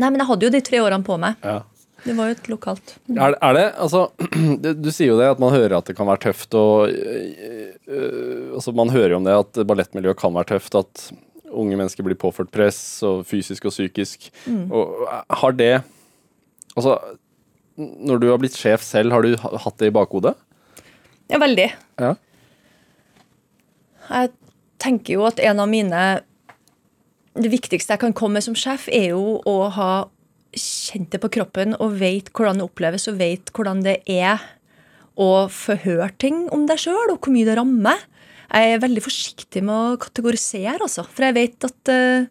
[0.00, 1.36] Nei, men jeg hadde jo de tre årene på meg.
[1.44, 1.60] Ja.
[2.02, 2.94] Det var jo et lokalt.
[3.14, 4.06] Er, er det, altså
[4.64, 7.74] det- Du sier jo det, at man hører at det kan være tøft, og øh,
[7.86, 11.04] øh, altså Man hører jo om det at ballettmiljøet kan være tøft, at
[11.52, 14.30] unge mennesker blir påført press, og fysisk og psykisk.
[14.70, 15.04] Og
[15.42, 15.74] har det
[16.72, 16.94] Altså,
[17.76, 20.32] når du har blitt sjef selv, har du hatt det i bakhodet?
[21.28, 21.66] Ja, veldig.
[22.00, 22.14] Ja.
[24.08, 24.32] Jeg
[24.80, 26.00] tenker jo at en av mine
[27.32, 29.92] Det viktigste jeg kan komme med som sjef, er jo å ha
[30.52, 34.42] kjent det på kroppen og vet hvordan det oppleves og vet hvordan det er
[35.16, 38.04] å få høre ting om deg sjøl, og hvor mye det rammer.
[38.52, 41.06] Jeg er veldig forsiktig med å kategorisere, altså.
[41.08, 42.26] For jeg vet at uh,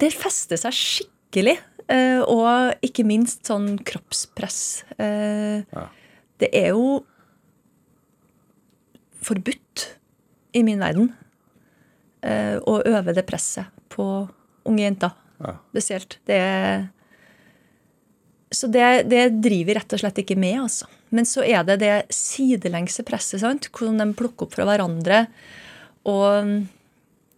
[0.00, 1.58] det fester seg skikkelig.
[1.90, 4.60] Uh, og ikke minst sånn kroppspress.
[4.96, 5.88] Uh, Ja.
[6.40, 7.02] Det er jo
[9.20, 9.82] forbudt
[10.56, 11.10] i min verden
[12.24, 14.06] å øve det presset på
[14.64, 15.12] unge jenter
[15.44, 15.52] Ja.
[15.68, 16.16] spesielt.
[16.24, 16.40] Det
[18.50, 20.88] så det, det driver rett og slett ikke med, altså.
[21.10, 23.70] Men så er det det sidelengse presset, sant?
[23.74, 25.24] hvordan de plukker opp fra hverandre.
[26.08, 26.66] Og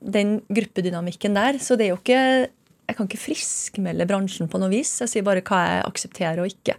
[0.02, 1.58] den gruppedynamikken der.
[1.62, 2.50] Så det er jo ikke
[2.90, 4.90] Jeg kan ikke friskmelde bransjen på noe vis.
[5.00, 6.74] Jeg sier bare hva jeg aksepterer og ikke.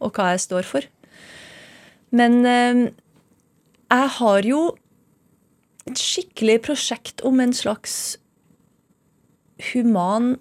[0.00, 0.86] Og hva jeg står for.
[2.14, 2.82] Men eh,
[3.90, 4.60] jeg har jo
[5.90, 8.16] et skikkelig prosjekt om en slags
[9.72, 10.36] human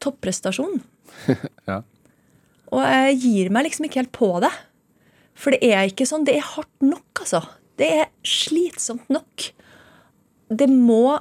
[0.00, 0.80] topprestasjon.
[1.66, 1.80] Ja.
[2.74, 4.50] Og jeg gir meg liksom ikke helt på det.
[5.36, 6.24] For det er ikke sånn.
[6.26, 7.42] Det er hardt nok, altså.
[7.76, 9.50] Det er slitsomt nok.
[10.48, 11.18] Det må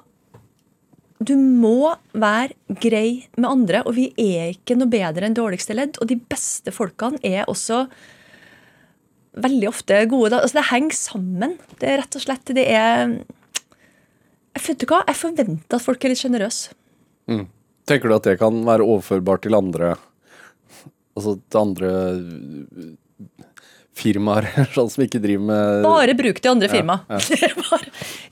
[1.26, 5.96] Du må være grei med andre, og vi er ikke noe bedre enn dårligste ledd.
[6.04, 7.86] Og de beste folkene er også
[9.40, 10.36] veldig ofte gode.
[10.36, 11.56] Altså, det henger sammen.
[11.80, 13.16] Det er rett og slett Det er
[14.56, 15.02] vet du hva?
[15.08, 16.76] jeg forventer at folk er litt sjenerøse.
[17.86, 19.96] Tenker du at det kan være overførbart til andre
[21.16, 21.92] Altså til andre
[23.96, 26.98] firmaer sånn som ikke driver med Bare bruk de andre firma.
[27.08, 27.80] Ja, ja.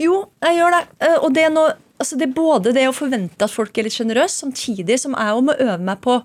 [0.03, 0.81] jo, jeg gjør det.
[1.07, 3.87] Eh, Og det er, noe, altså det er både det å forvente at folk er
[3.87, 6.17] litt sjenerøse, samtidig som jeg òg må øve meg på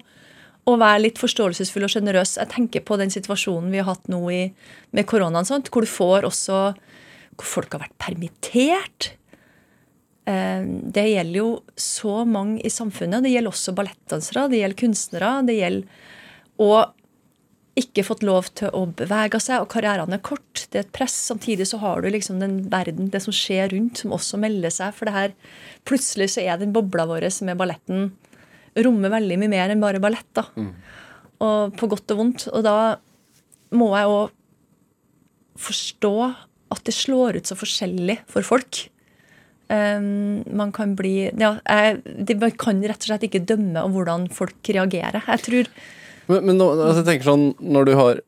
[0.69, 2.35] å være litt forståelsesfull og sjenerøs.
[2.43, 4.43] Jeg tenker på den situasjonen vi har hatt nå i,
[4.93, 5.71] med koronaen, sant?
[5.73, 6.59] hvor du får også
[7.39, 9.13] hvor folk har vært permittert.
[10.27, 10.67] Eh,
[10.99, 11.49] Det gjelder jo
[11.79, 13.23] så mange i samfunnet.
[13.25, 15.33] Det gjelder også ballettdansere, det gjelder kunstnere.
[15.47, 16.07] det gjelder
[16.59, 16.95] og
[17.79, 20.65] ikke fått lov til å bevege seg, og karrieren er kort.
[20.73, 21.15] Det er et press.
[21.29, 24.97] Samtidig så har du liksom den verden, det som skjer rundt, som også melder seg.
[24.97, 25.37] For det her,
[25.87, 28.09] plutselig så er den bobla vår med balletten
[28.85, 30.29] rommer veldig mye mer enn bare ballett.
[30.37, 30.49] da.
[31.47, 32.49] Og på godt og vondt.
[32.51, 32.77] Og da
[33.79, 34.37] må jeg òg
[35.59, 36.15] forstå
[36.75, 38.87] at det slår ut så forskjellig for folk.
[39.69, 43.93] Um, man kan bli ja, jeg, det, Man kan rett og slett ikke dømme om
[43.93, 45.21] hvordan folk reagerer.
[45.29, 45.71] Jeg tror
[46.29, 48.21] Men, men nå, altså, jeg tenker sånn, når du har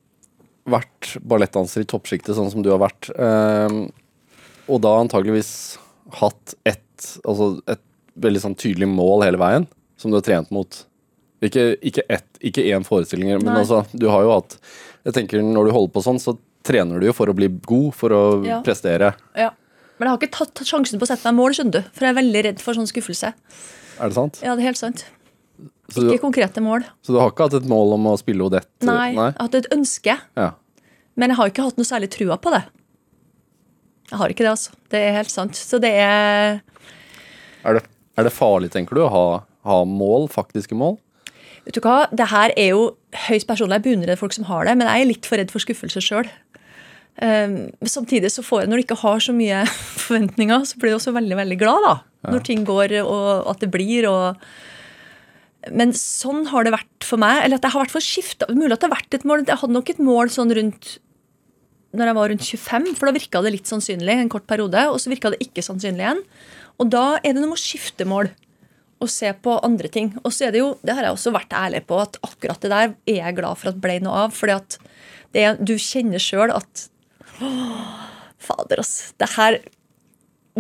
[0.71, 3.79] vært ballettdanser i toppsjiktet sånn som du har vært, eh,
[4.71, 5.53] og da antageligvis
[6.21, 7.83] hatt et, altså et
[8.21, 9.67] veldig sånn tydelig mål hele veien,
[10.01, 10.83] som du har trent mot.
[11.45, 14.59] Ikke, ikke, ett, ikke én forestilling, men altså, du har jo hatt
[15.07, 16.35] Jeg tenker når du holder på sånn, så
[16.69, 18.59] trener du jo for å bli god, for å Ja.
[18.61, 19.15] prestere.
[19.35, 19.49] Ja.
[19.97, 21.81] Men jeg har ikke tatt, tatt sjansen på å sette meg mål, skjønner du.
[21.97, 23.33] For jeg er veldig redd for sånn skuffelse.
[24.01, 24.41] Er det sant?
[24.45, 25.07] Ja, det er helt sant.
[25.91, 26.85] Så du, Ikke konkrete mål.
[27.03, 28.71] så du har ikke hatt et mål om å spille Odette?
[28.87, 29.11] Nei.
[29.11, 30.51] Jeg har hatt et ønske, Ja.
[31.17, 32.63] men jeg har ikke hatt noe særlig trua på det.
[34.11, 34.71] Jeg har ikke det, altså.
[34.91, 35.55] Det er helt sant.
[35.59, 36.61] Så det er
[37.65, 37.83] Er, det,
[38.19, 39.25] er det farlig, tenker du, å ha,
[39.69, 40.97] ha mål, faktiske mål?
[41.67, 42.87] Vet du hva, det her er jo
[43.29, 43.79] høyst personlig.
[43.81, 46.31] Jeg beundrer folk som har det, men jeg er litt for redd for skuffelse sjøl.
[47.85, 49.65] samtidig så får jeg, når du ikke har så mye
[50.07, 51.95] forventninger, så blir du også veldig veldig glad da,
[52.31, 54.09] når ting går, og at det blir.
[54.09, 54.41] og
[55.69, 57.43] men sånn har det vært for meg.
[57.45, 59.45] eller at jeg har vært for skifta, Mulig at det har vært et mål.
[59.45, 60.99] Jeg hadde nok et mål sånn rundt
[61.91, 64.85] når jeg var rundt 25, for da virka det litt sannsynlig en kort periode.
[64.93, 66.23] Og så virka det ikke sannsynlig igjen.
[66.79, 68.31] Og da er det noe med å skifte mål
[69.01, 70.13] og se på andre ting.
[70.23, 72.71] Og så er det jo, det har jeg også vært ærlig på, at akkurat det
[72.71, 74.35] der er jeg glad for at ble noe av.
[74.37, 74.79] fordi at
[75.35, 76.87] det, du kjenner sjøl at
[77.41, 78.09] Åh,
[78.41, 79.13] Fader, ass.
[79.21, 79.59] Det her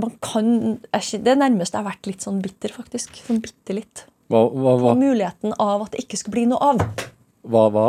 [0.01, 3.21] man kan, Det nærmeste jeg har vært litt sånn bitter, faktisk.
[3.27, 4.05] Sånn bitte litt.
[4.31, 6.83] Hva, hva, hva, muligheten av at det ikke skulle bli noe av.
[7.43, 7.87] hva, hva?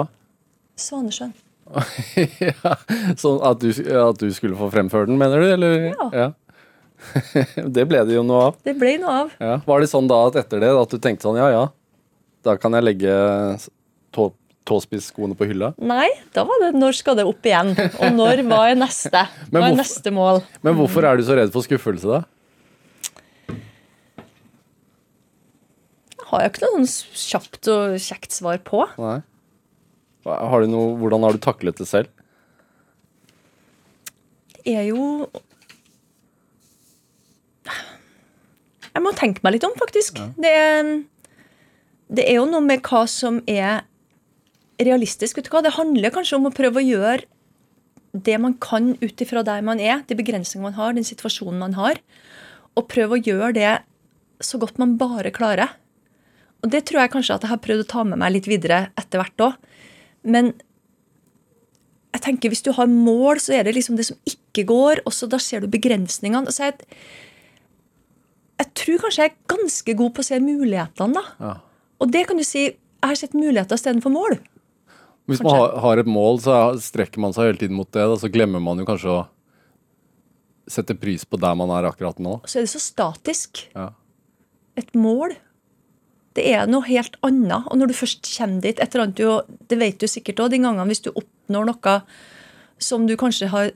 [0.82, 1.36] Svanesjøen.
[2.42, 2.74] ja,
[3.16, 5.52] sånn at du, at du skulle få fremføre den, mener du?
[5.54, 5.86] Eller?
[6.18, 6.32] Ja.
[7.78, 8.58] det ble det jo noe av.
[8.66, 9.38] Det ble noe av.
[9.38, 9.60] Ja.
[9.68, 11.64] Var det sånn da at etter det at du tenkte sånn, ja ja,
[12.46, 13.14] da kan jeg legge
[14.14, 14.32] tå,
[14.68, 15.72] tåspisskoene på hylla?
[15.78, 17.74] Nei, da var det 'når skal det opp igjen'?
[17.78, 19.26] Og når hva er neste?
[19.54, 20.42] Hva er neste mål?
[20.66, 22.24] Men hvorfor er du så redd for skuffelse, da?
[26.32, 28.86] Har jeg ikke noe sånn kjapt og kjekt svar på.
[29.02, 29.20] Nei.
[30.26, 32.12] Har du noe, hvordan har du taklet det selv?
[34.62, 35.26] Det er jo
[38.92, 40.20] Jeg må tenke meg litt om, faktisk.
[40.42, 40.90] Det, er,
[42.12, 43.86] det er jo noe med hva som er
[44.82, 45.38] realistisk.
[45.38, 45.62] vet du hva?
[45.64, 47.24] Det handler kanskje om å prøve å gjøre
[48.12, 51.78] det man kan ut ifra der man er, de begrensningene man har, den situasjonen man
[51.78, 52.02] har,
[52.76, 53.72] og prøve å gjøre det
[54.44, 55.72] så godt man bare klarer.
[56.62, 58.84] Og det tror jeg kanskje at jeg har prøvd å ta med meg litt videre
[59.00, 59.56] etter hvert òg.
[60.30, 60.52] Men
[62.12, 65.16] jeg tenker hvis du har mål, så er det liksom det som ikke går, og
[65.16, 66.46] så da ser du begrensningene.
[66.46, 66.88] Og så er jeg,
[68.62, 71.36] jeg tror kanskje jeg er ganske god på å se mulighetene, da.
[71.42, 71.54] Ja.
[72.02, 74.38] Og det kan du si, jeg har sett muligheter istedenfor mål.
[75.30, 78.04] Hvis man har, har et mål, så strekker man seg hele tiden mot det.
[78.10, 79.22] Da, så glemmer man jo kanskje å
[80.72, 82.40] sette pris på der man er akkurat nå.
[82.50, 83.64] Så er det så statisk.
[83.76, 83.92] Ja.
[84.80, 85.36] Et mål.
[86.38, 87.68] Det er noe helt annet.
[87.68, 90.54] Og når du først kommer dit, et eller annet du, det vet du sikkert òg,
[90.54, 91.96] de gangene hvis du oppnår noe
[92.82, 93.74] som du kanskje har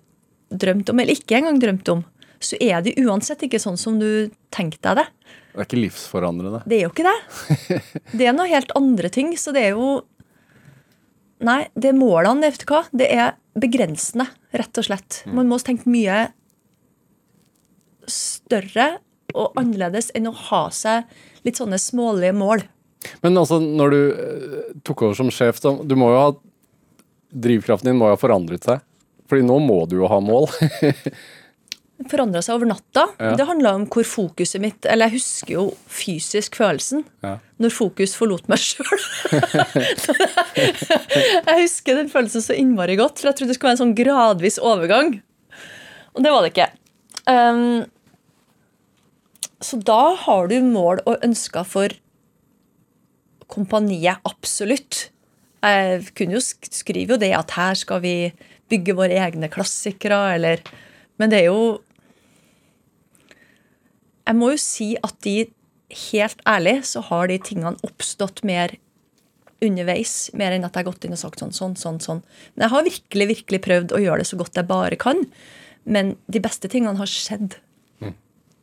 [0.49, 2.03] drømt om, eller ikke engang drømt om,
[2.39, 5.06] så er det uansett ikke sånn som du tenkte deg det.
[5.56, 6.62] Det er ikke livsforandrende.
[6.68, 7.20] Det er jo ikke det.
[8.20, 9.32] Det er noe helt andre ting.
[9.39, 10.03] Så det er jo
[11.45, 12.86] Nei, det er målene, vet du hva.
[12.95, 14.24] Det er begrensende,
[14.56, 15.18] rett og slett.
[15.28, 16.30] Man må tenke mye
[18.08, 18.86] større
[19.34, 21.07] og annerledes enn å ha seg
[21.47, 22.65] litt sånne smålige mål.
[23.26, 26.34] Men altså, når du eh, tok over som sjef, så du må jo ha
[27.36, 28.80] Drivkraften din må jo ha forandret seg.
[29.28, 30.45] Fordi nå må du jo ha mål.
[32.11, 33.05] Forandra seg over natta.
[33.19, 33.34] Ja.
[33.39, 37.05] Det handla om hvor fokuset mitt Eller jeg husker jo fysisk følelsen.
[37.23, 37.38] Ja.
[37.63, 39.05] Når fokus forlot meg sjøl.
[41.47, 43.97] jeg husker den følelsen så innmari godt, for jeg trodde det skulle være en sånn
[43.97, 45.15] gradvis overgang.
[46.15, 46.69] Og det var det ikke.
[47.32, 47.86] Um,
[49.66, 51.95] så da har du mål og ønsker for
[53.51, 55.09] kompaniet, absolutt.
[55.66, 58.16] Jeg kunne jo skrive jo det at her skal vi
[58.70, 60.61] bygge våre egne klassikere, eller
[61.18, 61.82] Men det er jo
[64.26, 65.45] Jeg må jo si at de,
[66.09, 68.74] helt ærlig, så har de tingene oppstått mer
[69.61, 72.24] underveis, mer enn at jeg har gått inn og sagt sånn, sånn, sånn, sånn.
[72.55, 75.22] Men jeg har virkelig, virkelig prøvd å gjøre det så godt jeg bare kan.
[75.86, 77.59] Men de beste tingene har skjedd.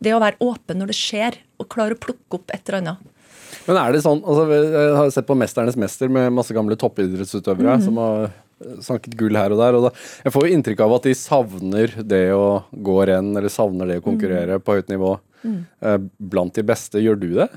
[0.03, 3.09] Det å være åpen når det skjer, og klare å plukke opp et eller annet.
[3.67, 7.77] Men er det sånn altså, Jeg har sett på 'Mesternes mester' med masse gamle toppidrettsutøvere
[7.79, 7.85] Mhm.
[7.85, 9.75] som har eh, sanket gull her og der.
[9.79, 9.91] Og da,
[10.25, 14.01] jeg får jo inntrykk av at de savner det å gå renn, eller savner det
[14.01, 14.63] å konkurrere mm.
[14.63, 15.19] på høyt nivå.
[15.83, 17.49] Eh, Blant de beste, gjør du det?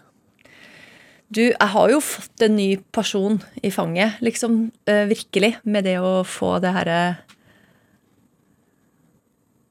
[1.32, 4.72] Du, jeg har jo fått en ny person i fanget, liksom.
[4.86, 5.56] eh, virkelig.
[5.66, 7.18] Med det å få det herre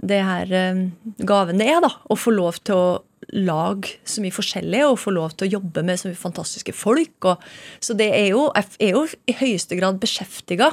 [0.05, 0.85] Det her eh,
[1.27, 1.91] gaven det er, da.
[2.11, 2.87] Å få lov til å
[3.33, 7.15] lage så mye forskjellig, og få lov til å jobbe med så mye fantastiske folk.
[7.31, 7.45] Og,
[7.83, 10.73] så det er jo, er jo i høyeste grad beskjeftiga.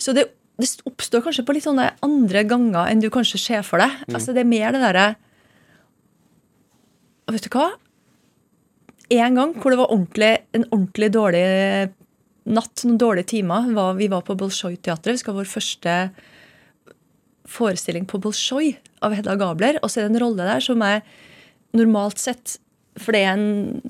[0.00, 0.28] Så det,
[0.60, 3.94] det oppstår kanskje på litt sånne andre ganger enn du kanskje ser for deg.
[4.12, 5.08] Altså, det er mer det derre
[7.28, 7.66] Vet du hva?
[9.12, 11.42] En gang hvor det var ordentlig, en ordentlig dårlig
[12.48, 15.18] natt, noen dårlige timer, vi var på Bolsjoj-teatret.
[15.18, 15.96] Vi skal ha vår første
[17.48, 18.74] forestilling på Bolsjoj
[19.04, 19.80] av Hedda Gabler.
[19.82, 21.02] Og så er det en rolle der som er
[21.76, 22.58] normalt sett
[22.98, 23.82] For det er en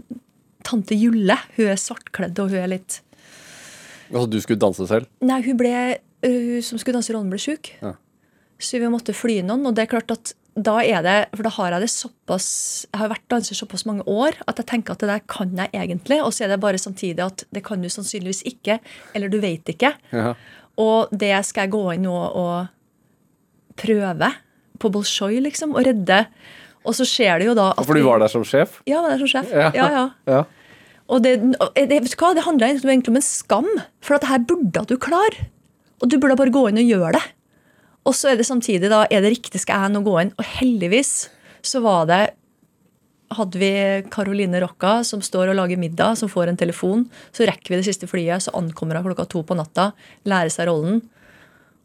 [0.66, 1.38] tante Julle.
[1.56, 3.00] Hun er svartkledd, og hun er litt
[4.08, 5.08] Altså, du skulle danse selv?
[5.24, 5.72] Nei, hun ble
[6.24, 7.74] Hun som skulle danse rollen, ble sjuk.
[7.82, 7.94] Ja.
[8.58, 9.66] Så vi måtte fly noen.
[9.68, 12.48] Og det er klart at da er det For da har jeg det såpass
[12.88, 15.70] Jeg har vært danser såpass mange år at jeg tenker at det der kan jeg
[15.72, 16.20] egentlig.
[16.24, 18.80] Og så er det bare samtidig at det kan du sannsynligvis ikke.
[19.14, 19.92] Eller du vet ikke.
[20.10, 20.34] Ja.
[20.78, 22.74] Og det skal jeg gå inn nå og
[23.78, 24.32] prøve
[24.78, 25.74] på Bolsjoj, liksom.
[25.76, 26.22] Og redde.
[26.86, 28.80] Og så skjer det jo da For du var der som sjef?
[28.86, 29.52] Ja, jeg var der som sjef.
[29.52, 29.70] Ja.
[29.74, 30.04] ja.
[30.28, 30.44] ja.
[31.08, 32.34] Og det, det, vet du hva?
[32.36, 33.68] det egentlig egentlig om en skam.
[34.04, 35.48] For at det her burde du klare.
[35.98, 37.24] Og du burde bare gå inn og gjøre det.
[38.08, 40.34] Og så er det samtidig da, er det riktig skal jeg nå gå inn?
[40.38, 41.28] Og heldigvis
[41.66, 42.22] så var det
[43.36, 43.70] hadde vi
[44.08, 47.04] Caroline Rocca som står og lager middag, som får en telefon.
[47.34, 49.90] Så rekker vi det siste flyet, så ankommer hun klokka to på natta,
[50.28, 51.02] lærer seg rollen.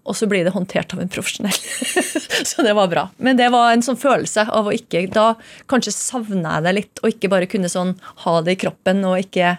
[0.04, 1.56] Og så blir det håndtert av en profesjonell.
[2.50, 3.06] så det var bra.
[3.24, 5.30] Men det var en sånn følelse av å ikke Da
[5.72, 7.94] kanskje savna jeg det litt, og ikke bare kunne sånn
[8.26, 9.54] ha det i kroppen og ikke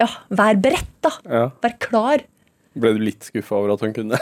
[0.00, 1.10] Ja, være beredt, da.
[1.26, 1.42] Ja.
[1.66, 2.22] Være klar.
[2.74, 4.18] Ble du litt skuffa over at hun kunne?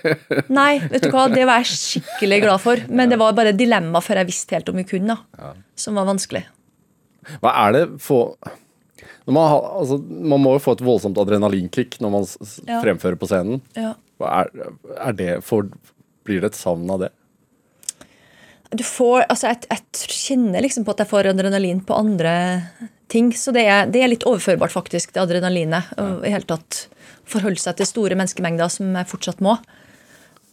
[0.60, 2.82] Nei, vet du hva, det var jeg skikkelig glad for.
[2.90, 5.52] Men det var bare dilemma før jeg visste helt om vi kunne, da.
[5.78, 6.44] Som var vanskelig.
[7.42, 8.36] Hva er det for
[9.28, 12.24] man, har, altså, man må jo få et voldsomt adrenalinkick når man
[12.64, 12.78] Ja.
[12.80, 13.58] fremfører på scenen.
[13.76, 13.90] Ja.
[14.26, 14.50] Er,
[14.98, 15.70] er det for,
[16.26, 17.12] Blir det et savn av det?
[18.68, 22.34] Du får, altså jeg, jeg kjenner liksom på at jeg får adrenalin på andre
[23.08, 23.30] ting.
[23.32, 25.88] Så det er, det er litt overførbart, faktisk, det adrenalinet.
[25.96, 26.10] Ja.
[26.20, 26.84] i hele tatt
[27.28, 29.56] forholde seg til store menneskemengder, som jeg fortsatt må.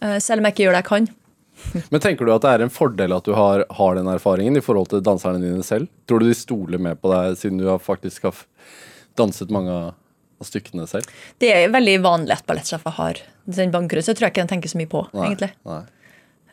[0.00, 1.10] Eh, Selv om jeg ikke gjør det jeg kan.
[1.92, 4.64] Men tenker du at det er en fordel at du har, har den erfaringen i
[4.64, 5.88] forhold til danserne dine selv?
[6.08, 8.42] Tror du de stoler mer på deg, siden du har faktisk har
[9.16, 9.94] danset mange av
[10.40, 11.08] av stykkene selv?
[11.42, 14.52] Det er veldig vanlig at ballettsjefer har den bakgrunnen, så jeg tror jeg ikke de
[14.54, 15.52] tenker så mye på, Nei, egentlig.
[15.70, 15.80] Nei.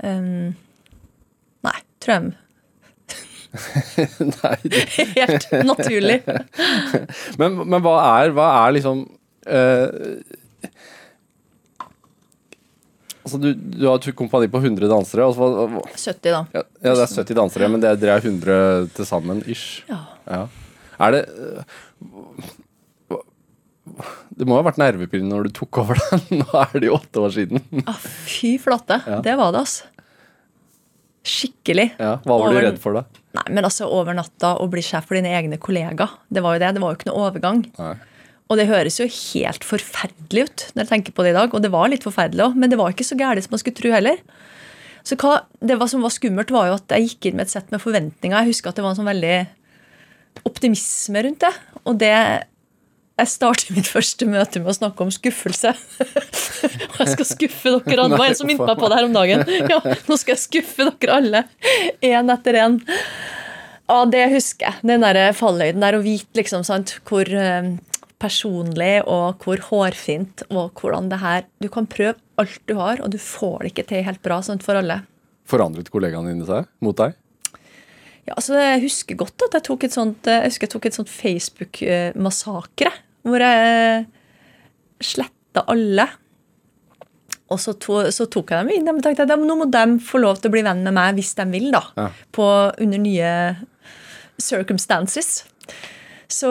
[0.04, 0.56] Um,
[1.68, 2.34] nei, tror jeg
[4.34, 4.56] Nei,
[5.20, 6.22] helt naturlig.
[7.42, 9.04] men, men hva er, hva er liksom
[9.46, 9.90] uh,
[13.24, 15.24] Altså, du, du har et kompani på 100 dansere.
[15.30, 16.42] Og så, hva- hva- 70, da.
[16.58, 19.84] ja, ja, det er 70 dansere, men er, dere er 100 til sammen, ish.
[19.88, 20.02] Ja.
[20.28, 20.42] Ja.
[21.08, 21.22] Er det
[24.34, 26.24] Det må ha vært nervepirrende når du tok over den.
[26.42, 27.64] Nå er det jo åtte år siden.
[27.90, 29.02] Ah, fy flate.
[29.08, 29.20] Ja.
[29.26, 29.90] Det var det, altså.
[31.24, 31.94] Skikkelig.
[32.02, 33.06] Ja, hva var du redd for da?
[33.38, 36.18] Nei, men altså over natta å bli sjef for dine egne kollegaer.
[36.28, 36.74] Det var jo det.
[36.76, 37.62] Det var jo ikke noe overgang.
[37.80, 37.94] Nei.
[38.52, 41.54] Og det høres jo helt forferdelig ut når jeg tenker på det i dag.
[41.56, 43.80] Og det var litt forferdelig òg, men det var ikke så gærent som man skulle
[43.80, 44.20] tro heller.
[45.08, 47.54] Så hva det var som var skummelt, var jo at jeg gikk inn med et
[47.56, 48.36] sett med forventninger.
[48.44, 49.38] Jeg husker at det var en sånn veldig
[50.48, 51.54] optimisme rundt det.
[51.88, 52.14] Og det
[53.14, 55.74] jeg starter mitt første møte med å snakke om skuffelse.
[55.74, 58.16] Og jeg skal skuffe dere alle.
[58.16, 59.44] Det var en som minnet meg på det her om dagen.
[59.74, 61.44] Ja, nå skal jeg skuffe dere alle.
[62.02, 62.80] Én etter én.
[63.92, 64.82] Ja, det husker jeg.
[64.90, 67.74] Den der fallhøyden der å vite liksom, sant, hvor eh,
[68.24, 73.14] personlig og hvor hårfint og hvordan det her Du kan prøve alt du har, og
[73.14, 75.04] du får det ikke til helt bra sant, for alle.
[75.50, 77.14] Forandret kollegaene dine seg mot deg?
[78.24, 81.12] Ja, altså Jeg husker godt at jeg tok et sånt, jeg jeg tok et sånt
[81.12, 82.92] Facebook-massakre.
[83.24, 84.06] Hvor jeg
[85.04, 86.08] sletta alle.
[87.52, 88.88] Og så, to, så, tok jeg dem inn.
[88.88, 91.36] Men tenkte jeg, nå må de få lov til å bli venn med meg hvis
[91.40, 91.70] de vil.
[91.76, 92.10] da, Ja.
[92.32, 92.48] på,
[92.80, 93.34] Under nye
[94.42, 95.44] circumstances.
[96.28, 96.50] Så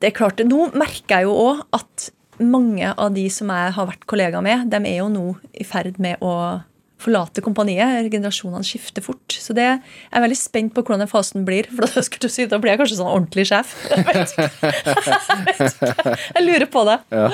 [0.00, 0.40] det er klart.
[0.44, 4.68] Nå merker jeg jo òg at mange av de som jeg har vært kollega med,
[4.70, 5.26] de er jo nå
[5.56, 6.62] i ferd med å
[7.02, 8.08] forlate kompaniet.
[8.12, 9.36] Generasjonene skifter fort.
[9.36, 9.80] Så det jeg
[10.10, 11.68] er veldig spent på hvordan den fasen blir.
[11.70, 13.76] For da, skulle du si, da blir jeg kanskje sånn ordentlig sjef.
[13.92, 14.50] Jeg vet ikke.
[14.66, 16.18] Jeg, vet ikke.
[16.34, 16.98] jeg lurer på det.
[17.12, 17.30] Ja.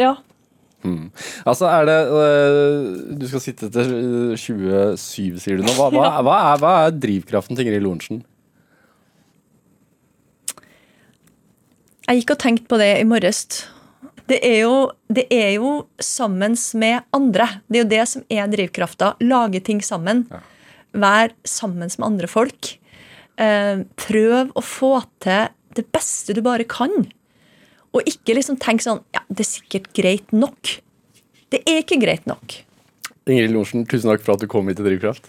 [0.00, 0.12] Ja.
[1.44, 3.90] Altså, er det øh, Du skal sitte til
[4.38, 5.74] 27, sier du nå.
[5.76, 8.22] Hva, hva, hva, er, hva er drivkraften til Ingrid Lorentzen?
[12.08, 13.44] Jeg gikk og tenkte på det i morges.
[14.30, 14.74] Det er, jo,
[15.10, 17.48] det er jo sammen med andre.
[17.66, 19.16] Det er jo det som er drivkrafta.
[19.26, 20.28] Lage ting sammen.
[20.94, 22.76] Vær sammen med andre folk.
[23.40, 24.92] Eh, prøv å få
[25.24, 26.94] til det beste du bare kan.
[27.90, 30.76] Og ikke liksom tenk sånn Ja, det er sikkert greit nok.
[31.50, 32.60] Det er ikke greit nok.
[33.30, 35.26] Ingrid Lorentzen, tusen takk for at du kom hit til Drivkraft.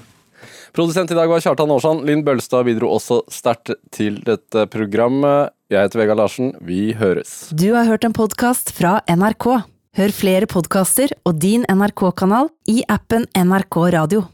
[0.75, 2.05] Produsent i dag var Kjartan Aarsand.
[2.07, 5.55] Linn Bølstad bidro også sterkt til dette programmet.
[5.71, 6.49] Jeg heter Vegard Larsen.
[6.67, 7.47] Vi høres.
[7.55, 9.45] Du har hørt en podkast fra NRK.
[9.95, 14.25] Hør flere podkaster og din NRK-kanal i appen NRK Radio.